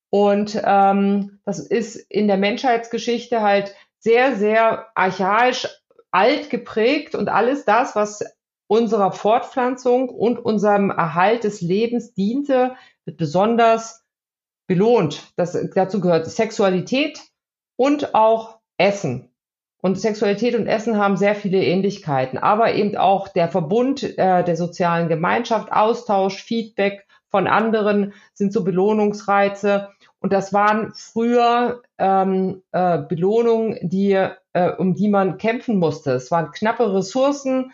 Und 0.10 0.60
ähm, 0.66 1.40
das 1.46 1.60
ist 1.60 1.98
in 1.98 2.28
der 2.28 2.38
Menschheitsgeschichte 2.38 3.44
halt 3.44 3.76
sehr, 4.00 4.36
sehr 4.36 4.88
archaisch 4.96 5.68
alt 6.10 6.50
geprägt 6.50 7.14
und 7.14 7.30
alles 7.30 7.64
das, 7.66 7.96
was 7.96 8.24
unserer 8.68 9.12
Fortpflanzung 9.12 10.10
und 10.10 10.40
unserem 10.40 10.90
Erhalt 10.90 11.44
des 11.44 11.62
Lebens 11.62 12.14
diente, 12.14 12.76
wird 13.06 13.18
besonders 13.18 14.04
belohnt. 14.68 15.32
Das, 15.38 15.58
dazu 15.74 16.02
gehört 16.02 16.28
Sexualität 16.28 17.22
und 17.78 18.14
auch 18.14 18.60
Essen. 18.78 19.30
Und 19.82 20.00
Sexualität 20.00 20.56
und 20.56 20.68
Essen 20.68 20.98
haben 20.98 21.18
sehr 21.18 21.36
viele 21.36 21.64
Ähnlichkeiten, 21.64 22.38
aber 22.38 22.74
eben 22.74 22.98
auch 22.98 23.28
der 23.28 23.48
Verbund 23.48 24.04
äh, 24.04 24.44
der 24.44 24.58
sozialen 24.58 25.08
Gemeinschaft, 25.08 25.72
Austausch, 25.72 26.44
Feedback 26.44 27.08
von 27.30 27.48
anderen 27.48 28.14
sind 28.34 28.52
so 28.52 28.64
Belohnungsreize. 28.64 29.90
Und 30.20 30.34
das 30.34 30.52
waren 30.52 30.94
früher 30.96 31.84
ähm, 32.00 32.64
äh, 32.72 32.98
Belohnungen, 32.98 33.78
die, 33.82 34.14
äh, 34.54 34.72
um 34.78 34.96
die 34.96 35.10
man 35.10 35.38
kämpfen 35.38 35.78
musste. 35.78 36.14
Es 36.14 36.32
waren 36.32 36.52
knappe 36.52 36.94
Ressourcen, 36.94 37.72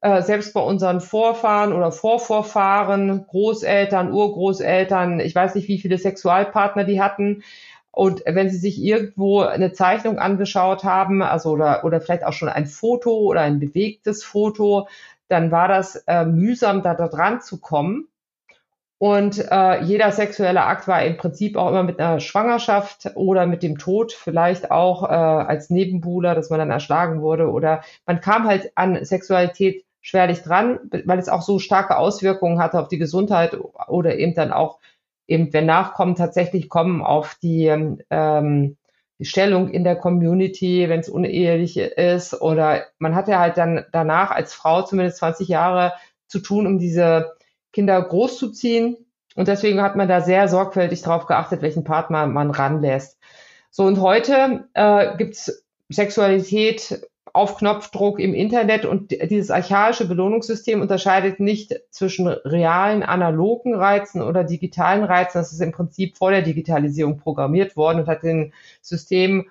äh, 0.00 0.22
selbst 0.22 0.54
bei 0.54 0.60
unseren 0.60 1.00
Vorfahren 1.00 1.72
oder 1.72 1.90
Vorvorfahren, 1.90 3.26
Großeltern, 3.26 4.12
Urgroßeltern, 4.12 5.20
ich 5.20 5.34
weiß 5.34 5.54
nicht, 5.54 5.68
wie 5.68 5.78
viele 5.78 5.98
Sexualpartner 5.98 6.84
die 6.84 7.00
hatten. 7.00 7.42
Und 7.90 8.22
wenn 8.26 8.48
Sie 8.48 8.58
sich 8.58 8.80
irgendwo 8.80 9.40
eine 9.40 9.72
Zeichnung 9.72 10.18
angeschaut 10.18 10.84
haben, 10.84 11.22
also 11.22 11.50
oder, 11.50 11.84
oder 11.84 12.00
vielleicht 12.00 12.24
auch 12.24 12.32
schon 12.32 12.48
ein 12.48 12.66
Foto 12.66 13.10
oder 13.10 13.40
ein 13.40 13.58
bewegtes 13.58 14.22
Foto, 14.22 14.88
dann 15.28 15.50
war 15.50 15.66
das 15.68 15.96
äh, 16.06 16.24
mühsam, 16.24 16.82
da, 16.82 16.94
da 16.94 17.08
dran 17.08 17.40
zu 17.40 17.60
kommen. 17.60 18.06
Und 18.98 19.44
äh, 19.50 19.82
jeder 19.82 20.10
sexuelle 20.10 20.64
Akt 20.64 20.88
war 20.88 21.04
im 21.04 21.16
Prinzip 21.16 21.56
auch 21.56 21.70
immer 21.70 21.84
mit 21.84 22.00
einer 22.00 22.18
Schwangerschaft 22.18 23.12
oder 23.14 23.46
mit 23.46 23.62
dem 23.62 23.78
Tod, 23.78 24.12
vielleicht 24.12 24.72
auch 24.72 25.04
äh, 25.04 25.06
als 25.06 25.70
Nebenbuhler, 25.70 26.34
dass 26.34 26.50
man 26.50 26.58
dann 26.58 26.70
erschlagen 26.70 27.22
wurde. 27.22 27.48
Oder 27.50 27.82
man 28.06 28.20
kam 28.20 28.48
halt 28.48 28.72
an 28.74 29.04
Sexualität 29.04 29.84
schwerlich 30.08 30.42
dran, 30.42 30.78
weil 31.04 31.18
es 31.18 31.28
auch 31.28 31.42
so 31.42 31.58
starke 31.58 31.98
Auswirkungen 31.98 32.58
hatte 32.58 32.80
auf 32.80 32.88
die 32.88 32.96
Gesundheit 32.96 33.54
oder 33.88 34.16
eben 34.16 34.34
dann 34.34 34.52
auch 34.52 34.78
eben, 35.26 35.52
wenn 35.52 35.66
Nachkommen 35.66 36.14
tatsächlich 36.14 36.70
kommen, 36.70 37.02
auf 37.02 37.36
die, 37.42 37.66
ähm, 38.08 38.78
die 39.18 39.26
Stellung 39.26 39.68
in 39.68 39.84
der 39.84 39.96
Community, 39.96 40.88
wenn 40.88 41.00
es 41.00 41.10
unehelich 41.10 41.76
ist. 41.76 42.40
Oder 42.40 42.84
man 42.98 43.14
hatte 43.14 43.38
halt 43.38 43.58
dann 43.58 43.84
danach 43.92 44.30
als 44.30 44.54
Frau 44.54 44.80
zumindest 44.80 45.18
20 45.18 45.46
Jahre 45.46 45.92
zu 46.26 46.38
tun, 46.38 46.66
um 46.66 46.78
diese 46.78 47.32
Kinder 47.74 48.00
großzuziehen. 48.00 48.96
Und 49.34 49.46
deswegen 49.46 49.82
hat 49.82 49.94
man 49.94 50.08
da 50.08 50.22
sehr 50.22 50.48
sorgfältig 50.48 51.02
darauf 51.02 51.26
geachtet, 51.26 51.60
welchen 51.60 51.84
Partner 51.84 52.26
man 52.26 52.50
ranlässt. 52.50 53.18
So, 53.70 53.82
und 53.82 54.00
heute 54.00 54.70
äh, 54.72 55.18
gibt's 55.18 55.66
Sexualität 55.90 57.06
auf 57.32 57.56
Knopfdruck 57.56 58.18
im 58.18 58.34
Internet 58.34 58.84
und 58.84 59.10
dieses 59.10 59.50
archaische 59.50 60.06
Belohnungssystem 60.06 60.80
unterscheidet 60.80 61.40
nicht 61.40 61.74
zwischen 61.90 62.28
realen 62.28 63.02
analogen 63.02 63.74
Reizen 63.74 64.22
oder 64.22 64.44
digitalen 64.44 65.04
Reizen. 65.04 65.38
Das 65.38 65.52
ist 65.52 65.60
im 65.60 65.72
Prinzip 65.72 66.16
vor 66.16 66.30
der 66.30 66.42
Digitalisierung 66.42 67.18
programmiert 67.18 67.76
worden 67.76 68.00
und 68.00 68.06
hat 68.08 68.22
den 68.22 68.52
System 68.80 69.50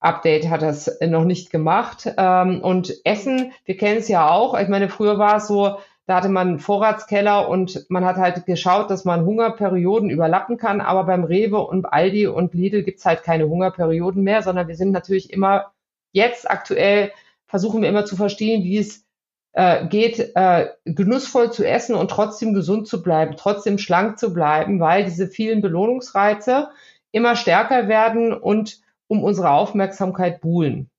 Update 0.00 0.50
hat 0.50 0.60
das 0.60 0.98
noch 1.00 1.24
nicht 1.24 1.50
gemacht. 1.50 2.12
Ähm, 2.18 2.60
und 2.60 2.94
Essen, 3.04 3.52
wir 3.64 3.76
kennen 3.76 3.98
es 3.98 4.08
ja 4.08 4.28
auch. 4.28 4.58
Ich 4.58 4.68
meine, 4.68 4.90
früher 4.90 5.18
war 5.18 5.36
es 5.36 5.48
so, 5.48 5.78
da 6.06 6.16
hatte 6.16 6.28
man 6.28 6.48
einen 6.48 6.58
Vorratskeller 6.58 7.48
und 7.48 7.86
man 7.88 8.04
hat 8.04 8.16
halt 8.16 8.44
geschaut, 8.44 8.90
dass 8.90 9.06
man 9.06 9.24
Hungerperioden 9.24 10.10
überlappen 10.10 10.58
kann. 10.58 10.82
Aber 10.82 11.04
beim 11.04 11.24
Rewe 11.24 11.58
und 11.58 11.86
Aldi 11.86 12.26
und 12.26 12.52
Lidl 12.52 12.82
gibt's 12.82 13.06
halt 13.06 13.22
keine 13.22 13.48
Hungerperioden 13.48 14.22
mehr, 14.22 14.42
sondern 14.42 14.68
wir 14.68 14.76
sind 14.76 14.92
natürlich 14.92 15.32
immer 15.32 15.72
jetzt 16.14 16.50
aktuell 16.50 17.12
versuchen 17.46 17.82
wir 17.82 17.88
immer 17.90 18.06
zu 18.06 18.16
verstehen, 18.16 18.64
wie 18.64 18.78
es 18.78 19.04
äh, 19.52 19.86
geht, 19.86 20.32
äh, 20.34 20.68
genussvoll 20.84 21.52
zu 21.52 21.66
essen 21.66 21.94
und 21.94 22.10
trotzdem 22.10 22.54
gesund 22.54 22.88
zu 22.88 23.02
bleiben, 23.02 23.34
trotzdem 23.36 23.78
schlank 23.78 24.18
zu 24.18 24.32
bleiben, 24.32 24.80
weil 24.80 25.04
diese 25.04 25.28
vielen 25.28 25.60
Belohnungsreize 25.60 26.68
immer 27.12 27.36
stärker 27.36 27.88
werden 27.88 28.32
und 28.32 28.80
um 29.06 29.22
unsere 29.22 29.50
Aufmerksamkeit 29.50 30.40
buhlen. 30.40 30.90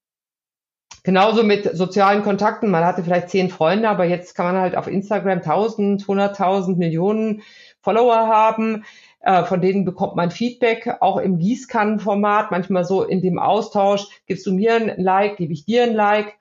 Genauso 1.03 1.43
mit 1.43 1.77
sozialen 1.77 2.24
Kontakten. 2.24 2.72
Man 2.72 2.84
hatte 2.84 3.03
vielleicht 3.03 3.29
zehn 3.29 3.50
Freunde, 3.50 3.89
aber 3.89 4.05
jetzt 4.05 4.34
kann 4.34 4.48
man 4.48 4.62
halt 4.62 4.75
auf 4.75 4.88
Instagram 4.88 5.41
tausend, 5.41 6.07
hunderttausend 6.07 6.77
Millionen 6.77 7.43
Follower 7.81 8.27
haben. 8.27 8.86
Äh, 9.25 9.44
von 9.46 9.60
denen 9.60 9.86
bekommt 9.86 10.15
man 10.15 10.29
Feedback, 10.29 10.98
auch 11.00 11.17
im 11.17 11.39
Gießkannenformat, 11.39 12.51
manchmal 12.51 12.86
so 12.86 13.03
in 13.03 13.24
dem 13.24 13.39
Austausch, 13.39 14.05
gibst 14.27 14.46
du 14.46 14.53
mir 14.53 14.75
ein 14.75 14.94
Like, 15.01 15.38
gebe 15.38 15.51
ich 15.51 15.65
dir 15.65 15.84
ein 15.84 15.96
Like. 15.96 16.38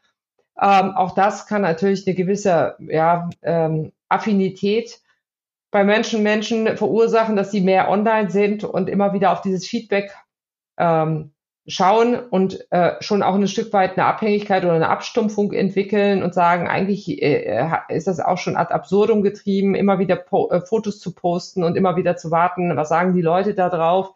Ähm, 0.60 0.92
auch 0.94 1.14
das 1.14 1.46
kann 1.46 1.62
natürlich 1.62 2.06
eine 2.06 2.14
gewisse 2.14 2.76
ja, 2.78 3.30
ähm, 3.42 3.92
Affinität 4.10 5.00
bei 5.70 5.82
Menschen, 5.82 6.22
Menschen 6.22 6.76
verursachen, 6.76 7.36
dass 7.36 7.50
sie 7.50 7.62
mehr 7.62 7.88
online 7.88 8.30
sind 8.30 8.64
und 8.64 8.90
immer 8.90 9.14
wieder 9.14 9.32
auf 9.32 9.40
dieses 9.40 9.66
Feedback 9.66 10.14
ähm, 10.76 11.33
schauen 11.66 12.18
und 12.18 12.70
äh, 12.70 12.92
schon 13.00 13.22
auch 13.22 13.34
ein 13.34 13.48
Stück 13.48 13.72
weit 13.72 13.96
eine 13.96 14.06
Abhängigkeit 14.06 14.64
oder 14.64 14.74
eine 14.74 14.88
Abstumpfung 14.88 15.52
entwickeln 15.52 16.22
und 16.22 16.34
sagen, 16.34 16.68
eigentlich 16.68 17.22
äh, 17.22 17.68
ist 17.88 18.06
das 18.06 18.20
auch 18.20 18.38
schon 18.38 18.56
ad 18.56 18.72
absurdum 18.72 19.22
getrieben, 19.22 19.74
immer 19.74 19.98
wieder 19.98 20.16
po 20.16 20.50
äh, 20.50 20.60
Fotos 20.60 20.98
zu 21.00 21.14
posten 21.14 21.64
und 21.64 21.76
immer 21.76 21.96
wieder 21.96 22.16
zu 22.16 22.30
warten, 22.30 22.76
was 22.76 22.90
sagen 22.90 23.14
die 23.14 23.22
Leute 23.22 23.54
da 23.54 23.70
drauf? 23.70 24.14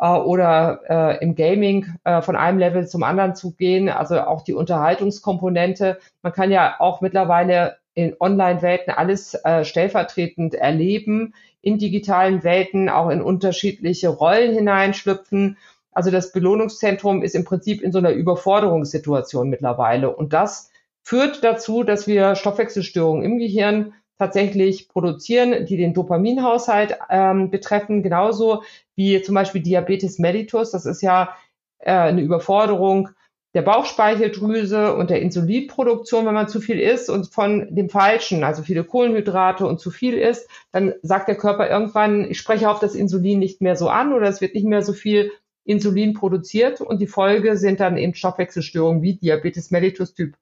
Äh, 0.00 0.06
oder 0.06 0.80
äh, 0.88 1.24
im 1.24 1.34
Gaming 1.34 1.86
äh, 2.04 2.22
von 2.22 2.36
einem 2.36 2.58
Level 2.58 2.86
zum 2.86 3.02
anderen 3.02 3.34
zu 3.34 3.52
gehen, 3.52 3.88
also 3.88 4.20
auch 4.20 4.42
die 4.42 4.54
Unterhaltungskomponente. 4.54 5.98
Man 6.22 6.32
kann 6.32 6.52
ja 6.52 6.76
auch 6.78 7.00
mittlerweile 7.00 7.78
in 7.94 8.14
Online-Welten 8.20 8.92
alles 8.92 9.34
äh, 9.34 9.64
stellvertretend 9.64 10.54
erleben, 10.54 11.34
in 11.62 11.78
digitalen 11.78 12.44
Welten 12.44 12.88
auch 12.88 13.10
in 13.10 13.20
unterschiedliche 13.20 14.08
Rollen 14.08 14.54
hineinschlüpfen 14.54 15.58
also 15.92 16.10
das 16.10 16.32
Belohnungszentrum 16.32 17.22
ist 17.22 17.34
im 17.34 17.44
Prinzip 17.44 17.82
in 17.82 17.92
so 17.92 17.98
einer 17.98 18.12
Überforderungssituation 18.12 19.48
mittlerweile. 19.48 20.14
Und 20.14 20.32
das 20.32 20.70
führt 21.02 21.42
dazu, 21.42 21.82
dass 21.82 22.06
wir 22.06 22.34
Stoffwechselstörungen 22.34 23.24
im 23.24 23.38
Gehirn 23.38 23.94
tatsächlich 24.18 24.88
produzieren, 24.88 25.64
die 25.64 25.76
den 25.76 25.94
Dopaminhaushalt 25.94 26.98
ähm, 27.08 27.50
betreffen, 27.50 28.02
genauso 28.02 28.62
wie 28.94 29.22
zum 29.22 29.34
Beispiel 29.34 29.62
Diabetes 29.62 30.18
mellitus. 30.18 30.70
Das 30.70 30.84
ist 30.84 31.00
ja 31.00 31.34
äh, 31.78 31.92
eine 31.92 32.20
Überforderung 32.20 33.08
der 33.54 33.62
Bauchspeicheldrüse 33.62 34.94
und 34.94 35.10
der 35.10 35.22
Insulinproduktion, 35.22 36.24
wenn 36.24 36.34
man 36.34 36.48
zu 36.48 36.60
viel 36.60 36.78
isst 36.78 37.10
und 37.10 37.32
von 37.32 37.74
dem 37.74 37.88
Falschen, 37.88 38.44
also 38.44 38.62
viele 38.62 38.84
Kohlenhydrate 38.84 39.66
und 39.66 39.80
zu 39.80 39.90
viel 39.90 40.14
isst, 40.14 40.48
dann 40.70 40.94
sagt 41.02 41.26
der 41.26 41.36
Körper 41.36 41.68
irgendwann, 41.68 42.30
ich 42.30 42.38
spreche 42.38 42.70
auf 42.70 42.78
das 42.78 42.94
Insulin 42.94 43.40
nicht 43.40 43.60
mehr 43.60 43.74
so 43.74 43.88
an 43.88 44.12
oder 44.12 44.28
es 44.28 44.40
wird 44.40 44.54
nicht 44.54 44.66
mehr 44.66 44.82
so 44.82 44.92
viel 44.92 45.32
Insulin 45.64 46.14
produziert 46.14 46.80
und 46.80 47.00
die 47.00 47.06
Folge 47.06 47.56
sind 47.56 47.80
dann 47.80 47.96
eben 47.96 48.14
Stoffwechselstörungen 48.14 49.02
wie 49.02 49.16
Diabetes 49.16 49.70
mellitus 49.70 50.14
Typ 50.14 50.36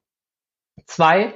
2. 0.87 1.35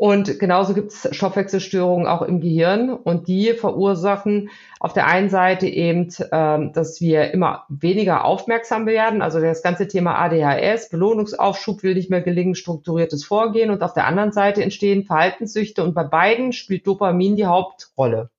Und 0.00 0.38
genauso 0.38 0.72
gibt 0.72 0.92
es 0.92 1.14
Stoffwechselstörungen 1.14 2.06
auch 2.06 2.22
im 2.22 2.40
Gehirn 2.40 2.88
und 2.88 3.28
die 3.28 3.52
verursachen 3.52 4.48
auf 4.78 4.94
der 4.94 5.06
einen 5.06 5.28
Seite 5.28 5.66
eben, 5.68 6.08
ähm, 6.32 6.72
dass 6.72 7.02
wir 7.02 7.32
immer 7.32 7.66
weniger 7.68 8.24
aufmerksam 8.24 8.86
werden. 8.86 9.20
Also 9.20 9.40
das 9.40 9.62
ganze 9.62 9.88
Thema 9.88 10.14
ADHS, 10.14 10.88
Belohnungsaufschub 10.88 11.82
will 11.82 11.92
nicht 11.92 12.08
mehr 12.08 12.22
gelingen, 12.22 12.54
strukturiertes 12.54 13.24
Vorgehen. 13.24 13.70
Und 13.70 13.82
auf 13.82 13.92
der 13.92 14.06
anderen 14.06 14.32
Seite 14.32 14.62
entstehen 14.62 15.04
Verhaltenssüchte 15.04 15.84
und 15.84 15.92
bei 15.92 16.04
beiden 16.04 16.54
spielt 16.54 16.86
Dopamin 16.86 17.36
die 17.36 17.44
Hauptrolle. 17.44 18.30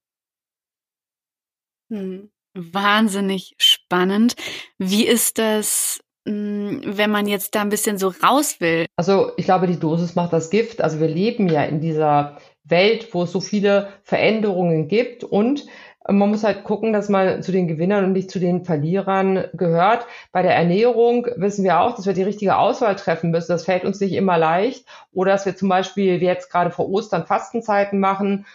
Hm. 1.91 2.31
Wahnsinnig 2.55 3.55
spannend. 3.91 4.35
Wie 4.77 5.05
ist 5.05 5.37
das 5.37 5.99
hm, 6.25 6.81
wenn 6.85 7.11
man 7.11 7.27
jetzt 7.27 7.55
da 7.55 7.61
ein 7.61 7.69
bisschen 7.69 7.97
so 7.97 8.13
raus 8.23 8.57
will? 8.59 8.85
Also 8.95 9.31
ich 9.35 9.45
glaube, 9.45 9.67
die 9.67 9.79
Dosis 9.79 10.15
macht 10.15 10.31
das 10.31 10.49
Gift. 10.49 10.81
Also 10.81 10.99
wir 11.01 11.09
leben 11.09 11.49
ja 11.49 11.63
in 11.63 11.81
dieser 11.81 12.37
Welt, 12.63 13.13
wo 13.13 13.23
es 13.23 13.33
so 13.33 13.41
viele 13.41 13.89
Veränderungen 14.03 14.87
gibt 14.87 15.23
und 15.25 15.65
man 16.07 16.29
muss 16.29 16.43
halt 16.43 16.63
gucken, 16.63 16.93
dass 16.93 17.09
man 17.09 17.43
zu 17.43 17.51
den 17.51 17.67
Gewinnern 17.67 18.05
und 18.05 18.13
nicht 18.13 18.31
zu 18.31 18.39
den 18.39 18.65
Verlierern 18.65 19.45
gehört. 19.53 20.07
Bei 20.31 20.41
der 20.41 20.55
Ernährung 20.55 21.27
wissen 21.35 21.63
wir 21.63 21.79
auch, 21.79 21.95
dass 21.95 22.07
wir 22.07 22.13
die 22.13 22.23
richtige 22.23 22.57
Auswahl 22.57 22.95
treffen 22.95 23.29
müssen. 23.29 23.51
Das 23.51 23.65
fällt 23.65 23.85
uns 23.85 23.99
nicht 23.99 24.13
immer 24.13 24.39
leicht. 24.39 24.85
Oder 25.13 25.33
dass 25.33 25.45
wir 25.45 25.55
zum 25.55 25.69
Beispiel 25.69 26.21
jetzt 26.21 26.49
gerade 26.49 26.71
vor 26.71 26.89
Ostern 26.89 27.27
Fastenzeiten 27.27 27.99
machen 27.99 28.47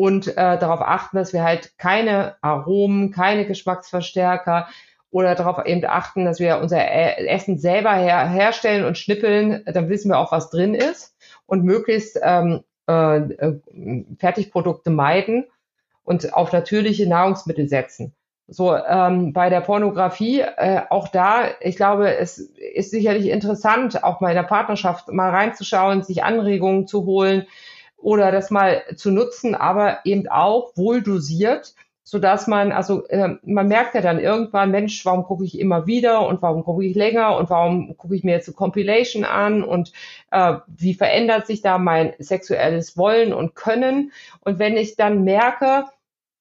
und 0.00 0.28
äh, 0.28 0.56
darauf 0.58 0.80
achten, 0.80 1.18
dass 1.18 1.34
wir 1.34 1.44
halt 1.44 1.76
keine 1.76 2.36
Aromen, 2.40 3.10
keine 3.10 3.44
Geschmacksverstärker, 3.44 4.66
oder 5.10 5.34
darauf 5.34 5.66
eben 5.66 5.84
achten, 5.84 6.24
dass 6.24 6.40
wir 6.40 6.58
unser 6.58 6.78
e-, 6.78 7.26
Essen 7.26 7.58
selber 7.58 7.92
her 7.92 8.26
herstellen 8.26 8.86
und 8.86 8.96
schnippeln, 8.96 9.62
dann 9.66 9.90
wissen 9.90 10.10
wir 10.10 10.18
auch, 10.18 10.32
was 10.32 10.48
drin 10.48 10.74
ist 10.74 11.14
und 11.44 11.64
möglichst 11.64 12.18
ähm, 12.22 12.60
äh, 12.88 13.18
äh, 13.18 13.60
Fertigprodukte 14.18 14.88
meiden 14.88 15.44
und 16.02 16.32
auf 16.32 16.50
natürliche 16.50 17.06
Nahrungsmittel 17.06 17.68
setzen. 17.68 18.14
So 18.48 18.74
ähm, 18.74 19.34
bei 19.34 19.50
der 19.50 19.60
Pornografie 19.60 20.40
äh, 20.40 20.80
auch 20.88 21.08
da, 21.08 21.42
ich 21.60 21.76
glaube, 21.76 22.16
es 22.16 22.38
ist 22.38 22.90
sicherlich 22.90 23.26
interessant, 23.26 24.02
auch 24.02 24.22
mal 24.22 24.30
in 24.30 24.36
der 24.36 24.44
Partnerschaft 24.44 25.12
mal 25.12 25.28
reinzuschauen, 25.28 26.04
sich 26.04 26.24
Anregungen 26.24 26.86
zu 26.86 27.04
holen 27.04 27.46
oder 28.00 28.32
das 28.32 28.50
mal 28.50 28.82
zu 28.96 29.10
nutzen, 29.10 29.54
aber 29.54 29.98
eben 30.04 30.28
auch 30.28 30.76
wohl 30.76 31.02
dosiert 31.02 31.74
so 32.10 32.18
dass 32.18 32.48
man, 32.48 32.72
also 32.72 33.06
äh, 33.06 33.36
man 33.44 33.68
merkt 33.68 33.94
ja 33.94 34.00
dann 34.00 34.18
irgendwann, 34.18 34.72
Mensch, 34.72 35.06
warum 35.06 35.22
gucke 35.22 35.44
ich 35.44 35.56
immer 35.56 35.86
wieder 35.86 36.26
und 36.26 36.42
warum 36.42 36.64
gucke 36.64 36.84
ich 36.84 36.96
länger 36.96 37.36
und 37.36 37.50
warum 37.50 37.96
gucke 37.96 38.16
ich 38.16 38.24
mir 38.24 38.32
jetzt 38.32 38.48
eine 38.48 38.56
Compilation 38.56 39.24
an 39.24 39.62
und 39.62 39.92
äh, 40.32 40.54
wie 40.66 40.94
verändert 40.94 41.46
sich 41.46 41.62
da 41.62 41.78
mein 41.78 42.14
sexuelles 42.18 42.96
Wollen 42.96 43.32
und 43.32 43.54
Können? 43.54 44.10
Und 44.40 44.58
wenn 44.58 44.76
ich 44.76 44.96
dann 44.96 45.22
merke, 45.22 45.84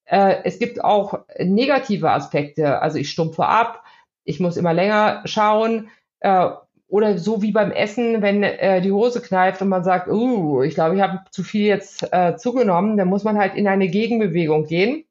äh, 0.05 0.37
es 0.43 0.57
gibt 0.57 0.83
auch 0.83 1.19
negative 1.37 2.09
Aspekte, 2.09 2.81
also 2.81 2.97
ich 2.97 3.11
stumpfe 3.11 3.45
ab, 3.45 3.83
ich 4.23 4.39
muss 4.39 4.57
immer 4.57 4.73
länger 4.73 5.21
schauen, 5.25 5.89
äh, 6.21 6.49
oder 6.89 7.17
so 7.17 7.41
wie 7.41 7.51
beim 7.51 7.72
Essen, 7.72 8.22
wenn 8.22 8.43
äh, 8.43 8.81
die 8.81 8.91
Hose 8.91 9.22
kneift 9.22 9.62
und 9.62 9.69
man 9.69 9.84
sagt, 9.84 10.10
uh, 10.10 10.63
ich 10.63 10.74
glaube, 10.74 10.96
ich 10.96 11.01
habe 11.01 11.19
zu 11.31 11.43
viel 11.43 11.65
jetzt 11.65 12.12
äh, 12.12 12.36
zugenommen, 12.36 12.98
dann 12.98 13.08
muss 13.08 13.24
man 13.24 13.38
halt 13.38 13.55
in 13.55 13.67
eine 13.67 13.88
Gegenbewegung 13.88 14.65
gehen 14.65 15.05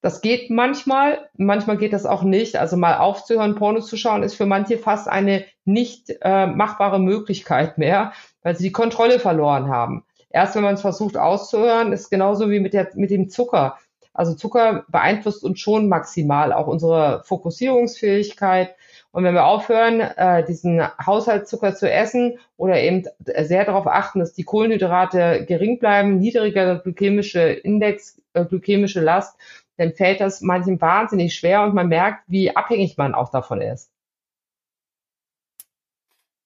das 0.00 0.20
geht 0.20 0.48
manchmal, 0.50 1.28
manchmal 1.36 1.76
geht 1.76 1.92
das 1.92 2.06
auch 2.06 2.22
nicht. 2.22 2.56
Also 2.56 2.76
mal 2.76 2.98
aufzuhören, 2.98 3.56
Pornos 3.56 3.88
zu 3.88 3.96
schauen, 3.96 4.22
ist 4.22 4.36
für 4.36 4.46
manche 4.46 4.78
fast 4.78 5.08
eine 5.08 5.44
nicht 5.64 6.14
äh, 6.22 6.46
machbare 6.46 7.00
Möglichkeit 7.00 7.78
mehr, 7.78 8.12
weil 8.42 8.56
sie 8.56 8.64
die 8.64 8.72
Kontrolle 8.72 9.18
verloren 9.18 9.68
haben. 9.68 10.04
Erst 10.30 10.54
wenn 10.54 10.62
man 10.62 10.74
es 10.74 10.82
versucht 10.82 11.16
auszuhören, 11.16 11.92
ist 11.92 12.10
genauso 12.10 12.50
wie 12.50 12.60
mit, 12.60 12.74
der, 12.74 12.90
mit 12.94 13.10
dem 13.10 13.28
Zucker. 13.28 13.78
Also 14.14 14.34
Zucker 14.34 14.84
beeinflusst 14.88 15.42
uns 15.42 15.58
schon 15.60 15.88
maximal 15.88 16.52
auch 16.52 16.66
unsere 16.68 17.22
Fokussierungsfähigkeit. 17.24 18.74
Und 19.18 19.24
wenn 19.24 19.34
wir 19.34 19.46
aufhören, 19.46 20.00
äh, 20.00 20.44
diesen 20.44 20.80
Haushaltszucker 21.04 21.74
zu 21.74 21.90
essen 21.90 22.38
oder 22.56 22.80
eben 22.80 23.04
sehr 23.26 23.64
darauf 23.64 23.88
achten, 23.88 24.20
dass 24.20 24.32
die 24.32 24.44
Kohlenhydrate 24.44 25.44
gering 25.44 25.80
bleiben, 25.80 26.20
niedriger 26.20 26.78
glykämische 26.78 27.40
Index, 27.40 28.22
äh, 28.34 28.44
glykämische 28.44 29.00
Last, 29.00 29.36
dann 29.76 29.92
fällt 29.92 30.20
das 30.20 30.40
manchen 30.40 30.80
wahnsinnig 30.80 31.34
schwer 31.34 31.64
und 31.64 31.74
man 31.74 31.88
merkt, 31.88 32.22
wie 32.28 32.54
abhängig 32.54 32.96
man 32.96 33.12
auch 33.12 33.32
davon 33.32 33.60
ist. 33.60 33.90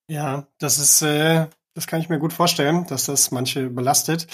Ja, 0.09 0.47
das 0.59 0.79
ist, 0.79 1.03
äh, 1.03 1.49
das 1.75 1.87
kann 1.87 2.01
ich 2.01 2.09
mir 2.09 2.19
gut 2.19 2.33
vorstellen, 2.33 2.87
dass 2.87 3.07
das 3.07 3.31
manche 3.31 3.71
belastet. 3.71 4.27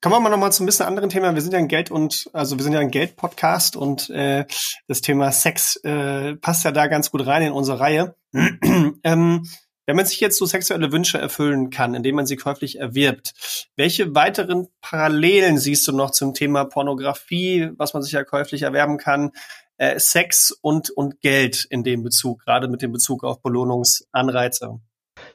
Kommen 0.00 0.14
wir 0.14 0.20
mal 0.20 0.30
nochmal 0.30 0.52
zu 0.52 0.62
ein 0.62 0.66
bisschen 0.66 0.86
anderen 0.86 1.10
Thema. 1.10 1.34
Wir 1.34 1.42
sind 1.42 1.52
ja 1.52 1.58
ein 1.58 1.68
Geld 1.68 1.90
und, 1.90 2.30
also 2.32 2.56
wir 2.56 2.62
sind 2.62 2.72
ja 2.72 2.80
ein 2.80 2.90
Geld-Podcast 2.90 3.76
und 3.76 4.08
äh, 4.10 4.46
das 4.88 5.02
Thema 5.02 5.30
Sex 5.30 5.76
äh, 5.84 6.36
passt 6.36 6.64
ja 6.64 6.72
da 6.72 6.86
ganz 6.86 7.10
gut 7.10 7.26
rein 7.26 7.42
in 7.42 7.52
unsere 7.52 7.80
Reihe. 7.80 8.16
ähm, 8.32 9.42
wenn 9.86 9.96
man 9.96 10.06
sich 10.06 10.20
jetzt 10.20 10.38
so 10.38 10.46
sexuelle 10.46 10.90
Wünsche 10.90 11.18
erfüllen 11.18 11.70
kann, 11.70 11.94
indem 11.94 12.16
man 12.16 12.26
sie 12.26 12.36
käuflich 12.36 12.78
erwirbt, 12.80 13.68
welche 13.76 14.14
weiteren 14.14 14.66
Parallelen 14.80 15.58
siehst 15.58 15.86
du 15.86 15.92
noch 15.92 16.10
zum 16.10 16.34
Thema 16.34 16.64
Pornografie, 16.64 17.70
was 17.76 17.94
man 17.94 18.02
sich 18.02 18.12
ja 18.12 18.24
käuflich 18.24 18.62
erwerben 18.62 18.96
kann, 18.96 19.30
äh, 19.76 20.00
Sex 20.00 20.50
und, 20.62 20.90
und 20.90 21.20
Geld 21.20 21.66
in 21.68 21.84
dem 21.84 22.02
Bezug, 22.02 22.40
gerade 22.44 22.68
mit 22.68 22.82
dem 22.82 22.92
Bezug 22.92 23.22
auf 23.22 23.42
Belohnungsanreize? 23.42 24.80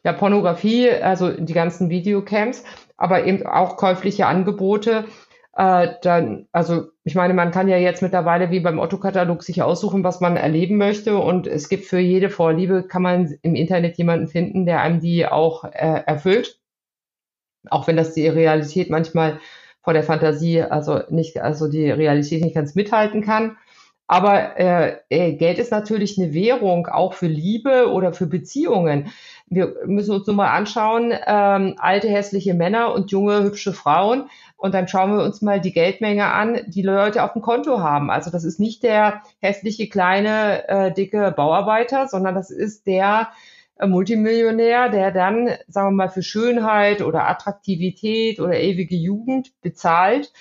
Ja, 0.03 0.13
Pornografie, 0.13 0.89
also 0.89 1.31
die 1.31 1.53
ganzen 1.53 1.89
Videocamps, 1.89 2.63
aber 2.97 3.25
eben 3.25 3.45
auch 3.45 3.77
käufliche 3.77 4.25
Angebote 4.25 5.05
äh, 5.53 5.95
dann, 6.01 6.47
also 6.51 6.87
ich 7.03 7.15
meine, 7.15 7.33
man 7.33 7.51
kann 7.51 7.67
ja 7.67 7.77
jetzt 7.77 8.01
mittlerweile 8.01 8.51
wie 8.51 8.61
beim 8.61 8.79
Otto-Katalog 8.79 9.43
sich 9.43 9.61
aussuchen, 9.61 10.03
was 10.03 10.21
man 10.21 10.37
erleben 10.37 10.77
möchte 10.77 11.17
und 11.17 11.45
es 11.45 11.67
gibt 11.67 11.85
für 11.85 11.99
jede 11.99 12.29
Vorliebe, 12.29 12.83
kann 12.83 13.01
man 13.01 13.37
im 13.41 13.55
Internet 13.55 13.97
jemanden 13.97 14.27
finden, 14.27 14.65
der 14.65 14.81
einem 14.81 15.01
die 15.01 15.27
auch 15.27 15.65
äh, 15.65 16.03
erfüllt. 16.05 16.59
Auch 17.69 17.87
wenn 17.87 17.97
das 17.97 18.13
die 18.13 18.27
Realität 18.27 18.89
manchmal 18.89 19.39
vor 19.83 19.93
der 19.93 20.03
Fantasie, 20.03 20.61
also 20.61 21.01
nicht, 21.09 21.39
also 21.41 21.67
die 21.67 21.91
Realität 21.91 22.43
nicht 22.43 22.55
ganz 22.55 22.75
mithalten 22.75 23.21
kann. 23.21 23.57
Aber 24.07 24.57
äh, 24.57 24.97
äh 25.09 25.33
Geld 25.33 25.59
ist 25.59 25.71
natürlich 25.71 26.17
eine 26.17 26.33
Währung 26.33 26.87
auch 26.87 27.13
für 27.13 27.27
Liebe 27.27 27.91
oder 27.91 28.13
für 28.13 28.27
Beziehungen 28.27 29.11
wir 29.51 29.75
müssen 29.85 30.15
uns 30.15 30.25
nur 30.25 30.35
mal 30.37 30.49
anschauen, 30.49 31.13
ähm, 31.27 31.75
alte 31.77 32.07
hässliche 32.07 32.53
Männer 32.53 32.93
und 32.93 33.11
junge 33.11 33.43
hübsche 33.43 33.73
Frauen. 33.73 34.29
Und 34.55 34.73
dann 34.73 34.87
schauen 34.87 35.11
wir 35.11 35.23
uns 35.23 35.41
mal 35.41 35.59
die 35.59 35.73
Geldmenge 35.73 36.31
an, 36.31 36.61
die 36.67 36.81
Leute 36.81 37.21
auf 37.21 37.33
dem 37.33 37.41
Konto 37.41 37.81
haben. 37.81 38.09
Also 38.09 38.31
das 38.31 38.45
ist 38.45 38.61
nicht 38.61 38.81
der 38.81 39.23
hässliche 39.41 39.89
kleine 39.89 40.67
äh, 40.69 40.93
dicke 40.93 41.33
Bauarbeiter, 41.35 42.07
sondern 42.07 42.33
das 42.33 42.49
ist 42.49 42.87
der 42.87 43.27
äh, 43.77 43.87
Multimillionär, 43.87 44.87
der 44.87 45.11
dann, 45.11 45.49
sagen 45.67 45.89
wir 45.89 46.05
mal, 46.05 46.09
für 46.09 46.23
Schönheit 46.23 47.01
oder 47.01 47.27
Attraktivität 47.27 48.39
oder 48.39 48.57
ewige 48.57 48.95
Jugend 48.95 49.51
bezahlt 49.61 50.31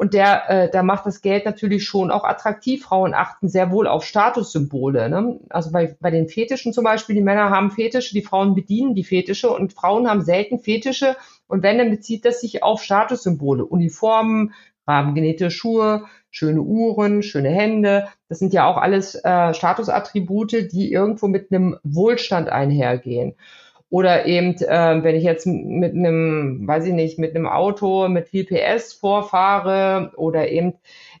und 0.00 0.14
der, 0.14 0.48
äh, 0.48 0.70
da 0.70 0.82
macht 0.82 1.04
das 1.04 1.20
Geld 1.20 1.44
natürlich 1.44 1.84
schon 1.84 2.10
auch 2.10 2.24
attraktiv. 2.24 2.84
Frauen 2.84 3.12
achten 3.12 3.50
sehr 3.50 3.70
wohl 3.70 3.86
auf 3.86 4.02
Statussymbole. 4.02 5.10
Ne? 5.10 5.38
Also 5.50 5.72
bei, 5.72 5.94
bei 6.00 6.10
den 6.10 6.26
Fetischen 6.26 6.72
zum 6.72 6.84
Beispiel, 6.84 7.14
die 7.14 7.20
Männer 7.20 7.50
haben 7.50 7.70
Fetische, 7.70 8.14
die 8.14 8.22
Frauen 8.22 8.54
bedienen 8.54 8.94
die 8.94 9.04
Fetische 9.04 9.50
und 9.50 9.74
Frauen 9.74 10.08
haben 10.08 10.22
selten 10.22 10.58
Fetische. 10.58 11.16
Und 11.48 11.62
wenn, 11.62 11.76
dann 11.76 11.90
bezieht 11.90 12.24
das 12.24 12.40
sich 12.40 12.62
auf 12.62 12.82
Statussymbole, 12.82 13.62
Uniformen, 13.62 14.54
rahmengenähte 14.86 15.50
Schuhe, 15.50 16.06
schöne 16.30 16.62
Uhren, 16.62 17.22
schöne 17.22 17.50
Hände. 17.50 18.08
Das 18.30 18.38
sind 18.38 18.54
ja 18.54 18.66
auch 18.66 18.78
alles 18.78 19.16
äh, 19.16 19.52
Statusattribute, 19.52 20.72
die 20.72 20.90
irgendwo 20.90 21.28
mit 21.28 21.52
einem 21.52 21.76
Wohlstand 21.82 22.48
einhergehen. 22.48 23.34
Oder 23.90 24.26
eben, 24.26 24.54
äh, 24.56 25.02
wenn 25.02 25.16
ich 25.16 25.24
jetzt 25.24 25.46
mit 25.46 25.94
einem, 25.94 26.66
weiß 26.66 26.86
ich 26.86 26.92
nicht, 26.92 27.18
mit 27.18 27.34
einem 27.34 27.46
Auto 27.46 28.08
mit 28.08 28.28
viel 28.28 28.44
PS 28.44 28.92
vorfahre 28.92 30.12
oder 30.16 30.48
eben 30.48 30.74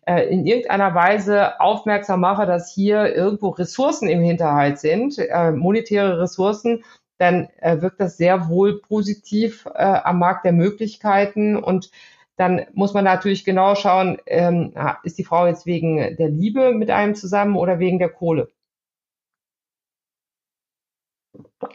äh, 0.06 0.28
in 0.28 0.46
irgendeiner 0.46 0.94
Weise 0.94 1.60
aufmerksam 1.60 2.20
mache, 2.20 2.46
dass 2.46 2.72
hier 2.72 3.14
irgendwo 3.14 3.48
Ressourcen 3.48 4.08
im 4.08 4.22
Hinterhalt 4.22 4.78
sind, 4.78 5.18
äh, 5.18 5.50
monetäre 5.50 6.20
Ressourcen, 6.20 6.84
dann 7.18 7.48
äh, 7.58 7.80
wirkt 7.82 8.00
das 8.00 8.16
sehr 8.16 8.48
wohl 8.48 8.80
positiv 8.80 9.66
äh, 9.74 9.82
am 9.82 10.20
Markt 10.20 10.44
der 10.44 10.52
Möglichkeiten 10.52 11.56
und 11.56 11.90
dann 12.36 12.62
muss 12.72 12.94
man 12.94 13.04
natürlich 13.04 13.44
genau 13.44 13.74
schauen, 13.74 14.16
ähm, 14.26 14.72
ist 15.02 15.18
die 15.18 15.24
Frau 15.24 15.46
jetzt 15.46 15.66
wegen 15.66 16.16
der 16.16 16.30
Liebe 16.30 16.72
mit 16.72 16.90
einem 16.90 17.14
zusammen 17.14 17.56
oder 17.56 17.78
wegen 17.78 17.98
der 17.98 18.08
Kohle? 18.08 18.48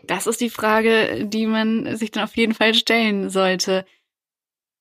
Das 0.03 0.27
ist 0.27 0.41
die 0.41 0.49
Frage, 0.49 1.25
die 1.25 1.47
man 1.47 1.95
sich 1.95 2.11
dann 2.11 2.23
auf 2.23 2.35
jeden 2.37 2.53
Fall 2.53 2.73
stellen 2.73 3.29
sollte. 3.29 3.85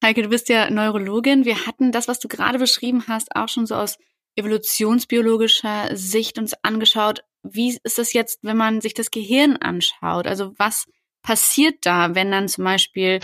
Heike, 0.02 0.22
du 0.22 0.28
bist 0.28 0.48
ja 0.48 0.70
Neurologin. 0.70 1.44
Wir 1.44 1.66
hatten 1.66 1.92
das, 1.92 2.08
was 2.08 2.18
du 2.18 2.28
gerade 2.28 2.58
beschrieben 2.58 3.04
hast, 3.08 3.34
auch 3.34 3.48
schon 3.48 3.66
so 3.66 3.74
aus 3.74 3.98
evolutionsbiologischer 4.36 5.96
Sicht 5.96 6.38
uns 6.38 6.54
angeschaut. 6.62 7.24
Wie 7.42 7.78
ist 7.82 7.98
das 7.98 8.12
jetzt, 8.12 8.40
wenn 8.42 8.56
man 8.56 8.80
sich 8.80 8.94
das 8.94 9.10
Gehirn 9.10 9.56
anschaut? 9.56 10.26
Also 10.26 10.52
was 10.58 10.86
passiert 11.22 11.86
da, 11.86 12.14
wenn 12.14 12.30
dann 12.30 12.48
zum 12.48 12.64
Beispiel 12.64 13.20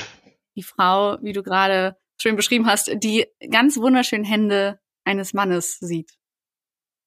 die 0.57 0.62
Frau, 0.62 1.18
wie 1.22 1.33
du 1.33 1.42
gerade 1.42 1.96
schön 2.20 2.37
beschrieben 2.37 2.66
hast, 2.66 2.90
die 2.94 3.26
ganz 3.50 3.76
wunderschönen 3.76 4.24
Hände 4.24 4.79
eines 5.05 5.33
Mannes 5.33 5.79
sieht. 5.79 6.12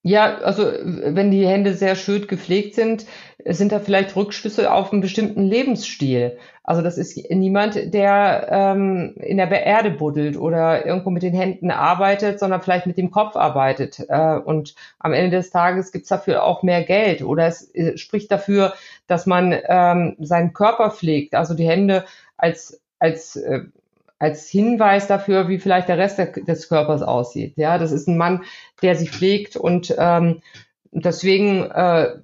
Ja, 0.05 0.39
also 0.39 0.63
wenn 0.63 1.31
die 1.31 1.47
Hände 1.47 1.73
sehr 1.75 1.95
schön 1.95 2.27
gepflegt 2.27 2.75
sind, 2.75 3.05
sind 3.45 3.71
da 3.71 3.79
vielleicht 3.79 4.17
Rückschlüsse 4.17 4.69
auf 4.69 4.91
einen 4.91 5.01
bestimmten 5.01 5.43
Lebensstil. 5.43 6.37
Also 6.61 6.81
das 6.81 6.97
ist 6.97 7.17
niemand, 7.29 7.93
der 7.93 8.47
ähm, 8.51 9.15
in 9.15 9.37
der 9.37 9.49
Erde 9.49 9.91
buddelt 9.91 10.35
oder 10.35 10.85
irgendwo 10.85 11.09
mit 11.09 11.23
den 11.23 11.33
Händen 11.33 11.71
arbeitet, 11.71 12.37
sondern 12.37 12.61
vielleicht 12.61 12.85
mit 12.85 12.97
dem 12.97 13.11
Kopf 13.11 13.37
arbeitet. 13.37 14.01
Äh, 14.09 14.35
und 14.39 14.75
am 14.99 15.13
Ende 15.13 15.37
des 15.37 15.51
Tages 15.51 15.93
gibt's 15.93 16.09
dafür 16.09 16.43
auch 16.43 16.63
mehr 16.63 16.83
Geld. 16.83 17.21
Oder 17.21 17.47
es 17.47 17.73
äh, 17.73 17.97
spricht 17.97 18.29
dafür, 18.29 18.73
dass 19.07 19.25
man 19.25 19.57
ähm, 19.67 20.17
seinen 20.19 20.51
Körper 20.51 20.91
pflegt, 20.91 21.33
also 21.33 21.53
die 21.53 21.67
Hände 21.67 22.03
als 22.35 22.81
als 22.99 23.35
äh, 23.37 23.61
als 24.23 24.47
Hinweis 24.47 25.07
dafür, 25.07 25.49
wie 25.49 25.59
vielleicht 25.59 25.89
der 25.89 25.97
Rest 25.97 26.17
des 26.17 26.69
Körpers 26.69 27.01
aussieht. 27.01 27.57
Ja, 27.57 27.77
das 27.77 27.91
ist 27.91 28.07
ein 28.07 28.17
Mann, 28.17 28.43
der 28.81 28.95
sich 28.95 29.11
pflegt 29.11 29.57
und 29.57 29.93
ähm, 29.97 30.41
deswegen 30.91 31.69
äh, 31.69 32.15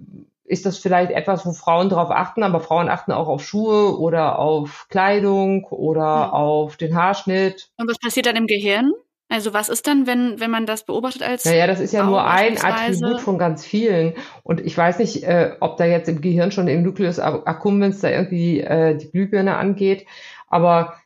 ist 0.46 0.66
das 0.66 0.78
vielleicht 0.78 1.12
etwas, 1.12 1.46
wo 1.46 1.52
Frauen 1.52 1.90
darauf 1.90 2.10
achten, 2.10 2.44
aber 2.44 2.62
Frauen 2.62 2.88
achten 2.88 3.12
auch 3.12 3.28
auf 3.28 3.44
Schuhe 3.44 4.00
oder 4.00 4.40
auf 4.40 4.88
Kleidung 4.90 5.66
oder 5.66 6.28
mhm. 6.28 6.34
auf 6.34 6.78
den 6.78 6.96
Haarschnitt. 6.96 7.70
Und 7.78 7.90
was 7.90 8.00
passiert 8.00 8.28
dann 8.28 8.38
im 8.38 8.48
Gehirn? 8.48 8.94
Also 9.28 9.54
was 9.54 9.68
ist 9.68 9.86
dann, 9.86 10.08
wenn, 10.08 10.40
wenn 10.40 10.50
man 10.50 10.66
das 10.66 10.86
beobachtet 10.86 11.22
als 11.22 11.44
Naja, 11.44 11.68
das 11.68 11.82
ist 11.82 11.92
ja 11.92 12.04
nur 12.04 12.26
ein 12.26 12.58
Attribut 12.58 13.20
von 13.20 13.38
ganz 13.38 13.66
vielen. 13.66 14.14
Und 14.42 14.62
ich 14.62 14.76
weiß 14.76 15.00
nicht, 15.00 15.24
äh, 15.24 15.52
ob 15.60 15.76
da 15.76 15.86
jetzt 15.86 16.08
im 16.08 16.22
Gehirn 16.22 16.52
schon 16.52 16.70
im 16.70 16.82
Nucleus 16.82 17.20
accumbens 17.20 18.00
da 18.00 18.10
irgendwie 18.10 18.62
äh, 18.62 18.96
die 18.96 19.12
Glühbirne 19.12 19.58
angeht. 19.58 20.08
Aber 20.48 20.99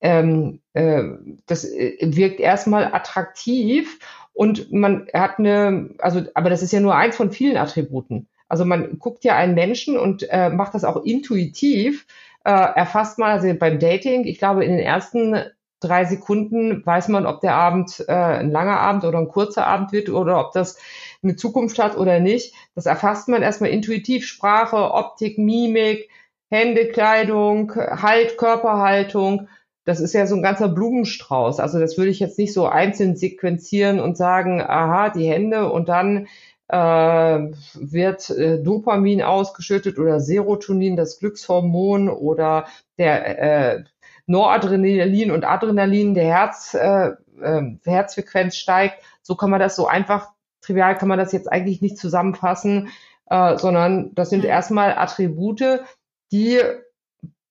ähm, 0.00 0.60
äh, 0.74 1.02
das 1.46 1.64
äh, 1.64 1.96
wirkt 2.00 2.40
erstmal 2.40 2.94
attraktiv 2.94 3.98
und 4.32 4.72
man 4.72 5.08
hat 5.12 5.38
eine, 5.38 5.90
also, 5.98 6.22
aber 6.34 6.50
das 6.50 6.62
ist 6.62 6.72
ja 6.72 6.80
nur 6.80 6.94
eins 6.94 7.16
von 7.16 7.32
vielen 7.32 7.56
Attributen. 7.56 8.28
Also 8.48 8.64
man 8.64 8.98
guckt 8.98 9.24
ja 9.24 9.36
einen 9.36 9.54
Menschen 9.54 9.98
und 9.98 10.28
äh, 10.30 10.48
macht 10.50 10.74
das 10.74 10.84
auch 10.84 11.04
intuitiv, 11.04 12.06
äh, 12.44 12.50
erfasst 12.50 13.18
mal, 13.18 13.32
also 13.32 13.52
beim 13.54 13.78
Dating, 13.78 14.24
ich 14.24 14.38
glaube, 14.38 14.64
in 14.64 14.70
den 14.72 14.80
ersten 14.80 15.36
drei 15.80 16.04
Sekunden 16.04 16.84
weiß 16.84 17.08
man, 17.08 17.26
ob 17.26 17.40
der 17.40 17.54
Abend 17.54 18.04
äh, 18.08 18.12
ein 18.12 18.50
langer 18.50 18.80
Abend 18.80 19.04
oder 19.04 19.18
ein 19.18 19.28
kurzer 19.28 19.66
Abend 19.66 19.92
wird 19.92 20.08
oder 20.08 20.40
ob 20.40 20.52
das 20.52 20.78
eine 21.22 21.36
Zukunft 21.36 21.78
hat 21.78 21.96
oder 21.96 22.20
nicht. 22.20 22.54
Das 22.74 22.86
erfasst 22.86 23.28
man 23.28 23.42
erstmal 23.42 23.70
intuitiv. 23.70 24.26
Sprache, 24.26 24.92
Optik, 24.92 25.38
Mimik, 25.38 26.08
Hände, 26.50 26.88
Kleidung, 26.88 27.74
Halt, 27.74 28.38
Körperhaltung 28.38 29.48
das 29.88 30.00
ist 30.00 30.12
ja 30.12 30.26
so 30.26 30.36
ein 30.36 30.42
ganzer 30.42 30.68
Blumenstrauß. 30.68 31.60
Also 31.60 31.80
das 31.80 31.96
würde 31.96 32.10
ich 32.10 32.20
jetzt 32.20 32.36
nicht 32.38 32.52
so 32.52 32.66
einzeln 32.66 33.16
sequenzieren 33.16 34.00
und 34.00 34.18
sagen, 34.18 34.60
aha, 34.60 35.08
die 35.08 35.26
Hände 35.26 35.72
und 35.72 35.88
dann 35.88 36.26
äh, 36.68 36.76
wird 36.76 38.28
äh, 38.28 38.62
Dopamin 38.62 39.22
ausgeschüttet 39.22 39.98
oder 39.98 40.20
Serotonin, 40.20 40.94
das 40.94 41.18
Glückshormon 41.18 42.10
oder 42.10 42.66
der 42.98 43.76
äh, 43.78 43.84
Noradrenalin 44.26 45.30
und 45.30 45.46
Adrenalin, 45.46 46.12
der 46.12 46.24
Herz, 46.24 46.74
äh, 46.74 47.12
äh, 47.40 47.62
Herzfrequenz 47.82 48.56
steigt. 48.56 49.02
So 49.22 49.36
kann 49.36 49.48
man 49.48 49.58
das 49.58 49.74
so 49.74 49.86
einfach, 49.86 50.32
trivial 50.60 50.98
kann 50.98 51.08
man 51.08 51.18
das 51.18 51.32
jetzt 51.32 51.50
eigentlich 51.50 51.80
nicht 51.80 51.96
zusammenfassen, 51.96 52.90
äh, 53.30 53.56
sondern 53.56 54.14
das 54.14 54.28
sind 54.28 54.42
mhm. 54.42 54.50
erstmal 54.50 54.98
Attribute, 54.98 55.80
die 56.30 56.60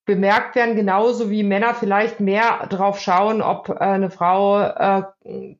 bemerkt 0.07 0.55
werden, 0.55 0.77
genauso 0.77 1.29
wie 1.29 1.43
Männer 1.43 1.75
vielleicht 1.75 2.21
mehr 2.21 2.65
drauf 2.69 2.99
schauen, 2.99 3.41
ob 3.41 3.69
äh, 3.69 3.73
eine 3.73 4.09
Frau 4.09 4.61
äh, 4.61 5.03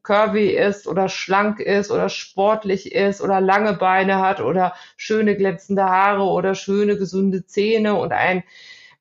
curvy 0.02 0.52
ist 0.52 0.88
oder 0.88 1.10
schlank 1.10 1.60
ist 1.60 1.92
oder 1.92 2.08
sportlich 2.08 2.94
ist 2.94 3.22
oder 3.22 3.42
lange 3.42 3.74
Beine 3.74 4.20
hat 4.20 4.40
oder 4.40 4.74
schöne 4.96 5.36
glänzende 5.36 5.84
Haare 5.84 6.24
oder 6.24 6.56
schöne 6.56 6.98
gesunde 6.98 7.46
Zähne 7.46 7.96
und 7.96 8.14
ein 8.14 8.44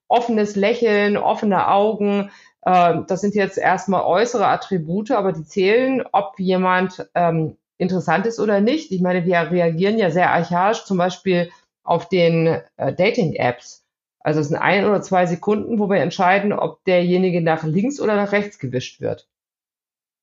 offenes 0.09 0.57
Lächeln, 0.57 1.17
offene 1.17 1.69
Augen. 1.69 2.33
Äh, 2.63 2.99
das 3.07 3.21
sind 3.21 3.37
jetzt 3.37 3.57
erstmal 3.57 4.03
äußere 4.03 4.49
Attribute, 4.49 5.13
aber 5.13 5.33
die 5.33 5.45
zählen, 5.45 6.03
ob 6.11 6.41
jemand 6.41 7.09
ähm, 7.15 7.57
interessant 7.79 8.27
ist 8.27 8.41
oder 8.41 8.61
nicht. 8.61 8.91
Ich 8.91 9.01
meine, 9.01 9.25
wir 9.25 9.49
reagieren 9.53 9.97
ja 9.97 10.11
sehr 10.11 10.33
archaisch, 10.33 10.85
zum 10.85 10.99
Beispiel 10.99 11.51
auf 11.85 12.09
den 12.09 12.49
äh, 12.77 12.93
Dating-Apps 12.93 13.86
also 14.27 14.41
es 14.41 14.49
sind 14.49 14.57
ein 14.57 14.85
oder 14.85 15.03
zwei 15.03 15.25
Sekunden, 15.25 15.79
wo 15.79 15.89
wir 15.89 15.99
entscheiden, 15.99 16.53
ob 16.53 16.83
derjenige 16.83 17.41
nach 17.41 17.63
links 17.63 18.01
oder 18.01 18.17
nach 18.17 18.33
rechts 18.33 18.59
gewischt 18.59 19.01
wird. 19.01 19.29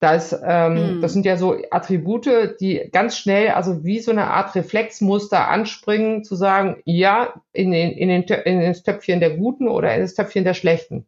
Das, 0.01 0.37
ähm, 0.43 0.97
mm. 0.97 1.01
das 1.01 1.13
sind 1.13 1.25
ja 1.25 1.37
so 1.37 1.55
Attribute, 1.71 2.59
die 2.59 2.89
ganz 2.91 3.17
schnell, 3.17 3.51
also 3.51 3.85
wie 3.85 4.01
so 4.01 4.11
eine 4.11 4.25
Art 4.25 4.53
Reflexmuster 4.55 5.47
anspringen, 5.47 6.25
zu 6.25 6.35
sagen, 6.35 6.81
ja, 6.83 7.41
in, 7.53 7.71
den, 7.71 7.91
in, 7.91 8.09
den, 8.09 8.23
in 8.23 8.59
das 8.59 8.83
Töpfchen 8.83 9.21
der 9.21 9.37
Guten 9.37 9.69
oder 9.69 9.95
in 9.95 10.01
das 10.01 10.15
Töpfchen 10.15 10.43
der 10.43 10.53
Schlechten. 10.53 11.07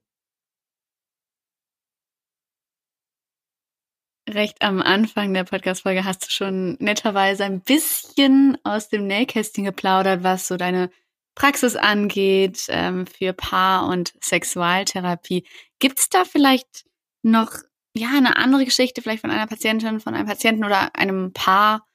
Recht 4.30 4.62
am 4.62 4.82
Anfang 4.82 5.34
der 5.34 5.44
Podcast-Folge 5.44 6.06
hast 6.06 6.28
du 6.28 6.30
schon 6.30 6.78
netterweise 6.80 7.44
ein 7.44 7.60
bisschen 7.60 8.58
aus 8.64 8.88
dem 8.88 9.06
Nähkästchen 9.06 9.66
geplaudert, 9.66 10.24
was 10.24 10.48
so 10.48 10.56
deine 10.56 10.90
Praxis 11.36 11.76
angeht 11.76 12.66
ähm, 12.70 13.06
für 13.06 13.34
Paar- 13.34 13.88
und 13.88 14.14
Sexualtherapie. 14.22 15.46
Gibt 15.80 16.00
es 16.00 16.10
da 16.10 16.24
vielleicht 16.24 16.86
noch 17.22 17.52
ja 17.94 18.10
eine 18.16 18.38
andere 18.38 18.66
Geschichte, 18.66 19.02
vielleicht 19.02 19.22
von 19.22 19.32
einer 19.32 19.48
Patientin, 19.48 20.00
von 20.00 20.16
einem 20.16 20.28
Patienten 20.28 20.64
oder 20.64 20.96
einem 20.96 21.34
Paar, 21.34 21.86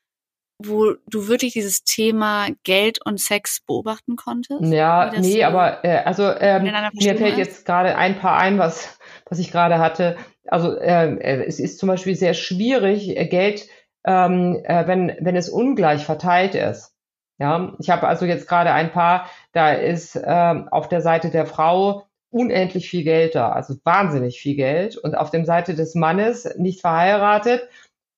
wo 0.59 0.95
du 1.07 1.29
wirklich 1.29 1.55
dieses 1.55 1.85
Thema 1.85 2.49
Geld 2.65 3.05
und 3.05 3.19
Sex 3.19 3.61
beobachten 3.67 4.17
konntest? 4.17 4.63
Ja, 4.63 5.11
nee, 5.19 5.43
aber 5.43 5.85
äh, 5.85 6.03
also 6.05 6.25
ähm, 6.39 6.65
mir 6.93 7.17
fällt 7.17 7.39
jetzt 7.39 7.65
gerade 7.65 7.97
ein 7.97 8.19
Paar 8.19 8.39
ein, 8.39 8.59
was 8.59 8.99
was 9.29 9.39
ich 9.39 9.51
gerade 9.51 9.79
hatte. 9.79 10.17
Also 10.47 10.79
ähm, 10.81 11.19
äh, 11.19 11.45
es 11.45 11.61
ist 11.61 11.79
zum 11.79 11.89
Beispiel 11.89 12.17
sehr 12.17 12.35
schwierig, 12.35 13.17
äh, 13.17 13.27
Geld, 13.27 13.67
ähm, 14.05 14.61
äh, 14.65 14.87
wenn 14.87 15.17
wenn 15.21 15.37
es 15.37 15.49
ungleich 15.49 16.05
verteilt 16.05 16.55
ist. 16.55 16.95
Ja, 17.41 17.73
ich 17.79 17.89
habe 17.89 18.07
also 18.07 18.27
jetzt 18.27 18.47
gerade 18.47 18.73
ein 18.73 18.93
paar, 18.93 19.31
da 19.53 19.73
ist 19.73 20.21
ähm, 20.23 20.69
auf 20.69 20.89
der 20.89 21.01
Seite 21.01 21.31
der 21.31 21.47
Frau 21.47 22.07
unendlich 22.31 22.91
viel 22.91 23.03
Geld 23.03 23.35
da, 23.35 23.51
also 23.51 23.77
wahnsinnig 23.83 24.41
viel 24.41 24.57
Geld. 24.57 24.99
Und 24.99 25.17
auf 25.17 25.31
der 25.31 25.47
Seite 25.47 25.75
des 25.75 25.95
Mannes 25.95 26.55
nicht 26.59 26.83
verheiratet, 26.83 27.67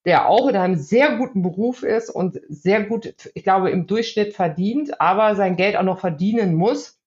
der 0.05 0.29
auch 0.29 0.49
in 0.49 0.57
einem 0.57 0.75
sehr 0.75 1.17
guten 1.19 1.43
Beruf 1.43 1.85
ist 1.85 2.11
und 2.11 2.41
sehr 2.49 2.83
gut, 2.83 3.15
ich 3.35 3.45
glaube, 3.45 3.71
im 3.71 3.87
Durchschnitt 3.87 4.35
verdient, 4.35 5.01
aber 5.01 5.37
sein 5.37 5.57
Geld 5.57 5.77
auch 5.77 5.85
noch 5.85 6.01
verdienen 6.01 6.55
muss. 6.55 6.99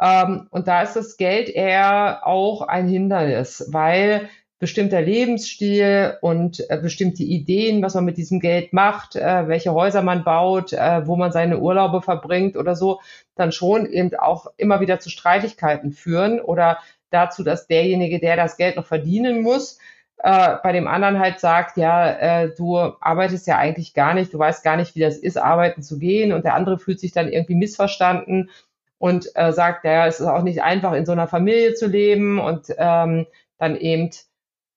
Ähm, 0.00 0.46
und 0.50 0.68
da 0.68 0.82
ist 0.82 0.94
das 0.94 1.16
Geld 1.16 1.48
eher 1.48 2.26
auch 2.26 2.62
ein 2.62 2.86
Hindernis, 2.86 3.68
weil 3.72 4.28
bestimmter 4.60 5.00
Lebensstil 5.00 6.18
und 6.20 6.68
äh, 6.68 6.76
bestimmte 6.76 7.22
Ideen, 7.22 7.82
was 7.82 7.94
man 7.94 8.04
mit 8.04 8.18
diesem 8.18 8.40
Geld 8.40 8.74
macht, 8.74 9.16
äh, 9.16 9.48
welche 9.48 9.72
Häuser 9.72 10.02
man 10.02 10.22
baut, 10.22 10.74
äh, 10.74 11.06
wo 11.06 11.16
man 11.16 11.32
seine 11.32 11.58
Urlaube 11.58 12.02
verbringt 12.02 12.56
oder 12.58 12.76
so, 12.76 13.00
dann 13.34 13.52
schon 13.52 13.86
eben 13.86 14.14
auch 14.16 14.48
immer 14.58 14.80
wieder 14.80 15.00
zu 15.00 15.08
Streitigkeiten 15.08 15.92
führen 15.92 16.40
oder 16.40 16.78
dazu, 17.08 17.42
dass 17.42 17.66
derjenige, 17.68 18.20
der 18.20 18.36
das 18.36 18.58
Geld 18.58 18.76
noch 18.76 18.84
verdienen 18.84 19.40
muss, 19.40 19.78
äh, 20.18 20.56
bei 20.62 20.72
dem 20.72 20.86
anderen 20.86 21.18
halt 21.18 21.40
sagt, 21.40 21.78
ja, 21.78 22.10
äh, 22.10 22.54
du 22.54 22.76
arbeitest 23.00 23.46
ja 23.46 23.56
eigentlich 23.56 23.94
gar 23.94 24.12
nicht, 24.12 24.34
du 24.34 24.38
weißt 24.38 24.62
gar 24.62 24.76
nicht, 24.76 24.94
wie 24.94 25.00
das 25.00 25.16
ist, 25.16 25.38
arbeiten 25.38 25.82
zu 25.82 25.98
gehen 25.98 26.34
und 26.34 26.44
der 26.44 26.54
andere 26.54 26.78
fühlt 26.78 27.00
sich 27.00 27.12
dann 27.12 27.32
irgendwie 27.32 27.54
missverstanden 27.54 28.50
und 28.98 29.30
äh, 29.36 29.54
sagt, 29.54 29.86
ja, 29.86 30.06
es 30.06 30.20
ist 30.20 30.26
auch 30.26 30.42
nicht 30.42 30.62
einfach, 30.62 30.92
in 30.92 31.06
so 31.06 31.12
einer 31.12 31.28
Familie 31.28 31.72
zu 31.72 31.86
leben 31.86 32.38
und 32.38 32.66
ähm, 32.76 33.26
dann 33.56 33.76
eben 33.76 34.10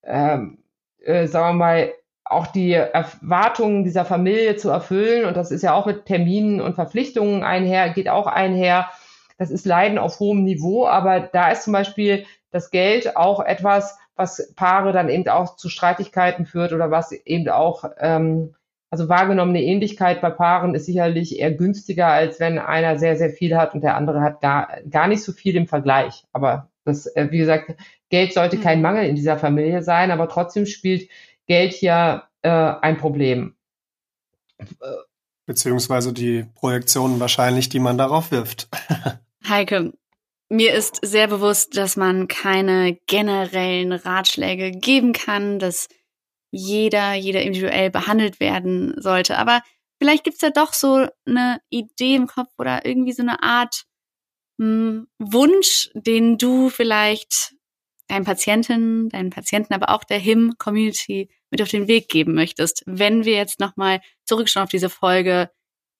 ähm, 0.03 0.59
äh, 0.99 1.27
sagen 1.27 1.57
wir 1.57 1.65
mal, 1.65 1.93
auch 2.25 2.47
die 2.47 2.73
Erwartungen 2.73 3.83
dieser 3.83 4.05
Familie 4.05 4.55
zu 4.55 4.69
erfüllen. 4.69 5.25
Und 5.25 5.37
das 5.37 5.51
ist 5.51 5.61
ja 5.61 5.73
auch 5.73 5.85
mit 5.85 6.05
Terminen 6.05 6.61
und 6.61 6.75
Verpflichtungen 6.75 7.43
einher, 7.43 7.89
geht 7.89 8.09
auch 8.09 8.27
einher. 8.27 8.89
Das 9.37 9.51
ist 9.51 9.65
Leiden 9.65 9.97
auf 9.97 10.19
hohem 10.19 10.43
Niveau, 10.43 10.87
aber 10.87 11.19
da 11.19 11.51
ist 11.51 11.63
zum 11.63 11.73
Beispiel 11.73 12.25
das 12.51 12.71
Geld 12.71 13.17
auch 13.17 13.39
etwas, 13.43 13.97
was 14.15 14.53
Paare 14.55 14.91
dann 14.91 15.09
eben 15.09 15.27
auch 15.27 15.55
zu 15.55 15.69
Streitigkeiten 15.69 16.45
führt 16.45 16.71
oder 16.71 16.91
was 16.91 17.11
eben 17.11 17.49
auch, 17.49 17.83
ähm, 17.99 18.55
also 18.91 19.09
wahrgenommene 19.09 19.63
Ähnlichkeit 19.63 20.21
bei 20.21 20.29
Paaren 20.29 20.75
ist 20.75 20.85
sicherlich 20.85 21.39
eher 21.39 21.51
günstiger, 21.51 22.07
als 22.07 22.39
wenn 22.39 22.59
einer 22.59 22.99
sehr, 22.99 23.17
sehr 23.17 23.31
viel 23.31 23.57
hat 23.57 23.73
und 23.73 23.81
der 23.81 23.95
andere 23.95 24.21
hat 24.21 24.39
gar, 24.39 24.69
gar 24.87 25.07
nicht 25.07 25.23
so 25.23 25.31
viel 25.31 25.55
im 25.55 25.67
Vergleich. 25.67 26.25
Aber 26.31 26.69
das, 26.85 27.05
äh, 27.15 27.27
wie 27.31 27.37
gesagt, 27.37 27.75
Geld 28.09 28.33
sollte 28.33 28.57
kein 28.59 28.79
mhm. 28.79 28.83
Mangel 28.83 29.05
in 29.07 29.15
dieser 29.15 29.37
Familie 29.37 29.81
sein, 29.81 30.11
aber 30.11 30.29
trotzdem 30.29 30.65
spielt 30.65 31.09
Geld 31.47 31.73
hier 31.73 32.23
äh, 32.41 32.49
ein 32.49 32.97
Problem. 32.97 33.55
Beziehungsweise 35.45 36.13
die 36.13 36.45
Projektionen 36.55 37.19
wahrscheinlich, 37.19 37.69
die 37.69 37.79
man 37.79 37.97
darauf 37.97 38.31
wirft. 38.31 38.69
Heike, 39.47 39.93
mir 40.49 40.73
ist 40.73 40.99
sehr 41.01 41.27
bewusst, 41.27 41.75
dass 41.75 41.97
man 41.97 42.27
keine 42.27 42.97
generellen 43.07 43.91
Ratschläge 43.91 44.71
geben 44.71 45.11
kann, 45.11 45.59
dass 45.59 45.87
jeder, 46.51 47.13
jeder 47.15 47.41
individuell 47.41 47.89
behandelt 47.89 48.39
werden 48.39 48.93
sollte. 49.01 49.37
Aber 49.37 49.61
vielleicht 49.97 50.23
gibt's 50.23 50.41
ja 50.41 50.51
doch 50.51 50.73
so 50.73 51.07
eine 51.25 51.59
Idee 51.69 52.15
im 52.15 52.27
Kopf 52.27 52.51
oder 52.57 52.85
irgendwie 52.85 53.13
so 53.13 53.23
eine 53.23 53.41
Art 53.41 53.85
Wunsch, 55.19 55.89
den 55.93 56.37
du 56.37 56.69
vielleicht 56.69 57.53
deinen 58.07 58.25
Patientinnen, 58.25 59.09
deinen 59.09 59.29
Patienten, 59.29 59.73
aber 59.73 59.89
auch 59.89 60.03
der 60.03 60.19
HIM-Community 60.19 61.29
mit 61.49 61.61
auf 61.61 61.69
den 61.69 61.87
Weg 61.87 62.09
geben 62.09 62.33
möchtest, 62.33 62.83
wenn 62.85 63.25
wir 63.25 63.33
jetzt 63.33 63.59
nochmal 63.59 64.01
zurückschauen 64.25 64.63
auf 64.63 64.69
diese 64.69 64.89
Folge 64.89 65.49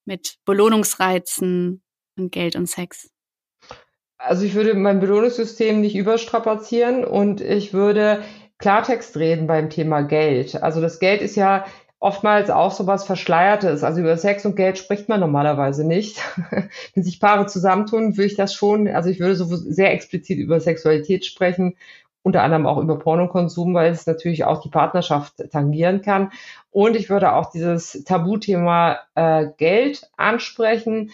mit 0.06 0.38
Belohnungsreizen 0.45 1.82
und 2.17 2.32
Geld 2.32 2.56
und 2.56 2.67
Sex? 2.67 3.10
Also 4.17 4.45
ich 4.45 4.54
würde 4.54 4.73
mein 4.73 4.99
Belohnungssystem 4.99 5.82
nicht 5.82 5.95
überstrapazieren 5.95 7.04
und 7.04 7.41
ich 7.41 7.73
würde 7.73 8.23
Klartext 8.58 9.17
reden 9.17 9.47
beim 9.47 9.69
Thema 9.69 10.02
Geld. 10.02 10.56
Also 10.56 10.80
das 10.80 10.99
Geld 10.99 11.21
ist 11.21 11.36
ja 11.36 11.65
oftmals 12.03 12.49
auch 12.49 12.71
so 12.71 12.85
was 12.85 13.05
Verschleiertes. 13.05 13.81
Also 13.81 14.01
über 14.01 14.17
Sex 14.17 14.45
und 14.45 14.57
Geld 14.57 14.77
spricht 14.77 15.07
man 15.07 15.21
normalerweise 15.21 15.87
nicht. 15.87 16.21
Wenn 16.93 17.03
sich 17.03 17.21
Paare 17.21 17.45
zusammentun, 17.45 18.17
würde 18.17 18.25
ich 18.25 18.35
das 18.35 18.53
schon, 18.53 18.89
also 18.89 19.09
ich 19.09 19.21
würde 19.21 19.35
so 19.35 19.45
sehr 19.45 19.93
explizit 19.93 20.37
über 20.37 20.59
Sexualität 20.59 21.25
sprechen, 21.25 21.77
unter 22.21 22.43
anderem 22.43 22.65
auch 22.65 22.77
über 22.77 22.99
Pornokonsum, 22.99 23.73
weil 23.73 23.91
es 23.91 24.05
natürlich 24.05 24.43
auch 24.43 24.61
die 24.61 24.69
Partnerschaft 24.69 25.49
tangieren 25.49 26.01
kann. 26.01 26.31
Und 26.71 26.97
ich 26.97 27.09
würde 27.09 27.33
auch 27.33 27.51
dieses 27.51 28.03
Tabuthema 28.03 28.99
äh, 29.15 29.47
Geld 29.57 30.09
ansprechen 30.17 31.11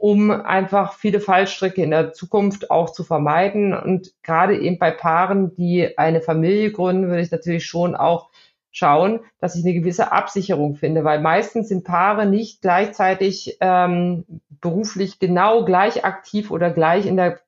um 0.00 0.30
einfach 0.30 0.94
viele 0.94 1.20
Fallstricke 1.20 1.82
in 1.82 1.90
der 1.90 2.14
Zukunft 2.14 2.70
auch 2.70 2.90
zu 2.90 3.04
vermeiden. 3.04 3.74
Und 3.74 4.14
gerade 4.22 4.58
eben 4.58 4.78
bei 4.78 4.90
Paaren, 4.92 5.54
die 5.56 5.98
eine 5.98 6.22
Familie 6.22 6.72
gründen, 6.72 7.08
würde 7.08 7.20
ich 7.20 7.30
natürlich 7.30 7.66
schon 7.66 7.94
auch 7.94 8.30
schauen, 8.72 9.20
dass 9.40 9.56
ich 9.56 9.64
eine 9.64 9.74
gewisse 9.74 10.12
Absicherung 10.12 10.76
finde, 10.76 11.04
weil 11.04 11.20
meistens 11.20 11.68
sind 11.68 11.84
Paare 11.84 12.26
nicht 12.26 12.62
gleichzeitig 12.62 13.56
ähm, 13.60 14.24
beruflich 14.60 15.18
genau 15.18 15.64
gleich 15.64 16.04
aktiv 16.04 16.50
oder 16.50 16.70
gleich 16.70 17.06
in 17.06 17.16
der 17.16 17.40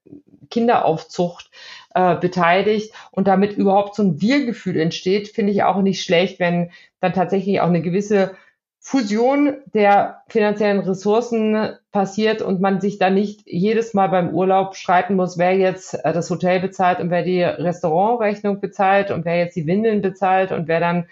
Kinderaufzucht 0.51 1.51
äh, 1.95 2.17
beteiligt 2.17 2.93
und 3.11 3.29
damit 3.29 3.57
überhaupt 3.57 3.95
so 3.95 4.03
ein 4.03 4.21
Wir-Gefühl 4.21 4.79
entsteht, 4.79 5.29
finde 5.29 5.53
ich 5.53 5.63
auch 5.63 5.81
nicht 5.81 6.03
schlecht, 6.03 6.41
wenn 6.41 6.71
dann 7.01 7.13
tatsächlich 7.13 7.61
auch 7.61 7.69
eine 7.69 7.83
gewisse 7.83 8.35
Fusion 8.85 9.59
der 9.73 10.25
finanziellen 10.27 10.81
Ressourcen 10.81 11.71
passiert 11.93 12.43
und 12.43 12.61
man 12.61 12.81
sich 12.81 12.99
dann 12.99 13.15
nicht 13.15 13.43
jedes 13.47 13.95
Mal 13.95 14.09
beim 14.09 14.31
Urlaub 14.31 14.75
streiten 14.75 15.15
muss, 15.15 15.39
wer 15.39 15.57
jetzt 15.57 15.95
äh, 16.05 16.13
das 16.13 16.29
Hotel 16.29 16.59
bezahlt 16.59 16.99
und 16.99 17.09
wer 17.09 17.23
die 17.23 17.45
Restaurantrechnung 17.45 18.61
bezahlt 18.61 19.13
und 19.13 19.25
wer 19.25 19.39
jetzt 19.39 19.55
die 19.55 19.69
Windeln 19.69 20.03
bezahlt 20.03 20.51
und 20.51 20.67
wer 20.67 20.81
dann 20.81 21.07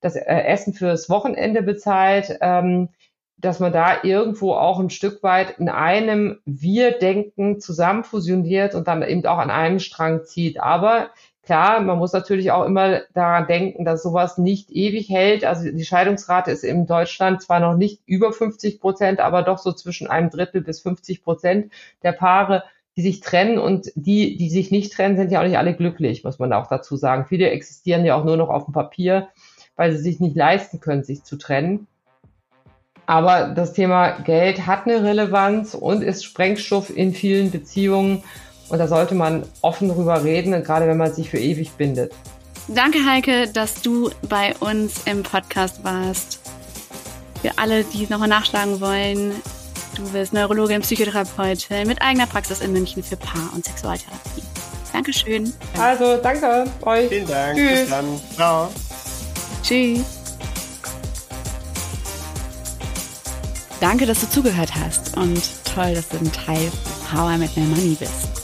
das 0.00 0.16
äh, 0.16 0.22
Essen 0.24 0.74
fürs 0.74 1.08
Wochenende 1.08 1.62
bezahlt, 1.62 2.36
ähm, 2.40 2.88
dass 3.38 3.60
man 3.60 3.72
da 3.72 4.02
irgendwo 4.02 4.52
auch 4.52 4.80
ein 4.80 4.90
Stück 4.90 5.22
weit 5.22 5.60
in 5.60 5.68
einem 5.68 6.40
Wir-Denken 6.46 7.60
zusammen 7.60 8.02
fusioniert 8.02 8.74
und 8.74 8.88
dann 8.88 9.02
eben 9.02 9.24
auch 9.26 9.38
an 9.38 9.50
einem 9.50 9.78
Strang 9.78 10.24
zieht. 10.24 10.60
Aber 10.60 11.10
Klar, 11.44 11.80
man 11.82 11.98
muss 11.98 12.14
natürlich 12.14 12.52
auch 12.52 12.64
immer 12.64 13.02
daran 13.12 13.46
denken, 13.46 13.84
dass 13.84 14.02
sowas 14.02 14.38
nicht 14.38 14.70
ewig 14.70 15.10
hält. 15.10 15.44
Also 15.44 15.70
die 15.70 15.84
Scheidungsrate 15.84 16.50
ist 16.50 16.64
in 16.64 16.86
Deutschland 16.86 17.42
zwar 17.42 17.60
noch 17.60 17.76
nicht 17.76 18.00
über 18.06 18.32
50 18.32 18.80
Prozent, 18.80 19.20
aber 19.20 19.42
doch 19.42 19.58
so 19.58 19.72
zwischen 19.72 20.06
einem 20.06 20.30
Drittel 20.30 20.62
bis 20.62 20.80
50 20.80 21.22
Prozent 21.22 21.70
der 22.02 22.12
Paare, 22.12 22.64
die 22.96 23.02
sich 23.02 23.20
trennen 23.20 23.58
und 23.58 23.92
die, 23.94 24.38
die 24.38 24.48
sich 24.48 24.70
nicht 24.70 24.94
trennen, 24.94 25.16
sind 25.16 25.30
ja 25.32 25.40
auch 25.40 25.44
nicht 25.44 25.58
alle 25.58 25.74
glücklich, 25.74 26.24
muss 26.24 26.38
man 26.38 26.52
auch 26.54 26.68
dazu 26.68 26.96
sagen. 26.96 27.26
Viele 27.26 27.50
existieren 27.50 28.06
ja 28.06 28.16
auch 28.16 28.24
nur 28.24 28.38
noch 28.38 28.48
auf 28.48 28.64
dem 28.64 28.72
Papier, 28.72 29.28
weil 29.76 29.92
sie 29.92 30.02
sich 30.02 30.20
nicht 30.20 30.36
leisten 30.36 30.80
können, 30.80 31.02
sich 31.02 31.24
zu 31.24 31.36
trennen. 31.36 31.86
Aber 33.06 33.48
das 33.48 33.74
Thema 33.74 34.12
Geld 34.20 34.66
hat 34.66 34.86
eine 34.86 35.02
Relevanz 35.02 35.74
und 35.74 36.02
ist 36.02 36.24
Sprengstoff 36.24 36.96
in 36.96 37.12
vielen 37.12 37.50
Beziehungen. 37.50 38.22
Und 38.68 38.78
da 38.78 38.88
sollte 38.88 39.14
man 39.14 39.44
offen 39.60 39.88
drüber 39.88 40.24
reden, 40.24 40.52
gerade 40.62 40.86
wenn 40.86 40.96
man 40.96 41.12
sich 41.12 41.30
für 41.30 41.38
ewig 41.38 41.72
bindet. 41.72 42.12
Danke, 42.68 43.04
Heike, 43.04 43.48
dass 43.52 43.82
du 43.82 44.10
bei 44.28 44.54
uns 44.60 45.02
im 45.04 45.22
Podcast 45.22 45.84
warst. 45.84 46.40
Für 47.42 47.58
alle, 47.58 47.84
die 47.84 48.04
es 48.04 48.10
nochmal 48.10 48.28
nachschlagen 48.28 48.80
wollen, 48.80 49.32
du 49.96 50.08
bist 50.10 50.32
Neurologin, 50.32 50.80
Psychotherapeutin 50.80 51.86
mit 51.86 52.00
eigener 52.00 52.26
Praxis 52.26 52.60
in 52.60 52.72
München 52.72 53.02
für 53.02 53.16
Paar- 53.16 53.52
und 53.54 53.66
Sexualtherapie. 53.66 54.42
Dankeschön. 54.94 55.52
Also, 55.78 56.16
danke 56.18 56.64
euch. 56.82 57.08
Vielen 57.08 57.26
Dank. 57.26 57.56
Tschüss. 57.56 57.80
Bis 57.80 57.90
dann. 57.90 58.20
Ciao. 58.34 58.70
Tschüss. 59.62 60.00
Danke, 63.80 64.06
dass 64.06 64.20
du 64.20 64.30
zugehört 64.30 64.70
hast 64.74 65.16
und 65.16 65.42
toll, 65.74 65.94
dass 65.94 66.08
du 66.08 66.16
ein 66.16 66.32
Teil 66.32 66.70
von 66.70 67.18
How 67.18 67.34
I 67.34 67.38
Met 67.38 67.56
My 67.56 67.64
Money 67.64 67.96
bist. 67.98 68.43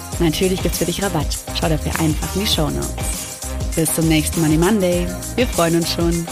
Natürlich 0.21 0.61
gibt's 0.61 0.77
für 0.77 0.85
dich 0.85 1.01
Rabatt. 1.01 1.25
Schau 1.59 1.67
dafür 1.67 1.91
einfach 1.99 2.35
in 2.35 2.41
die 2.41 2.47
Show 2.47 2.69
Notes. 2.69 3.39
Bis 3.75 3.91
zum 3.95 4.07
nächsten 4.07 4.39
Money 4.39 4.57
Monday. 4.57 5.07
Wir 5.35 5.47
freuen 5.47 5.77
uns 5.77 5.91
schon. 5.91 6.25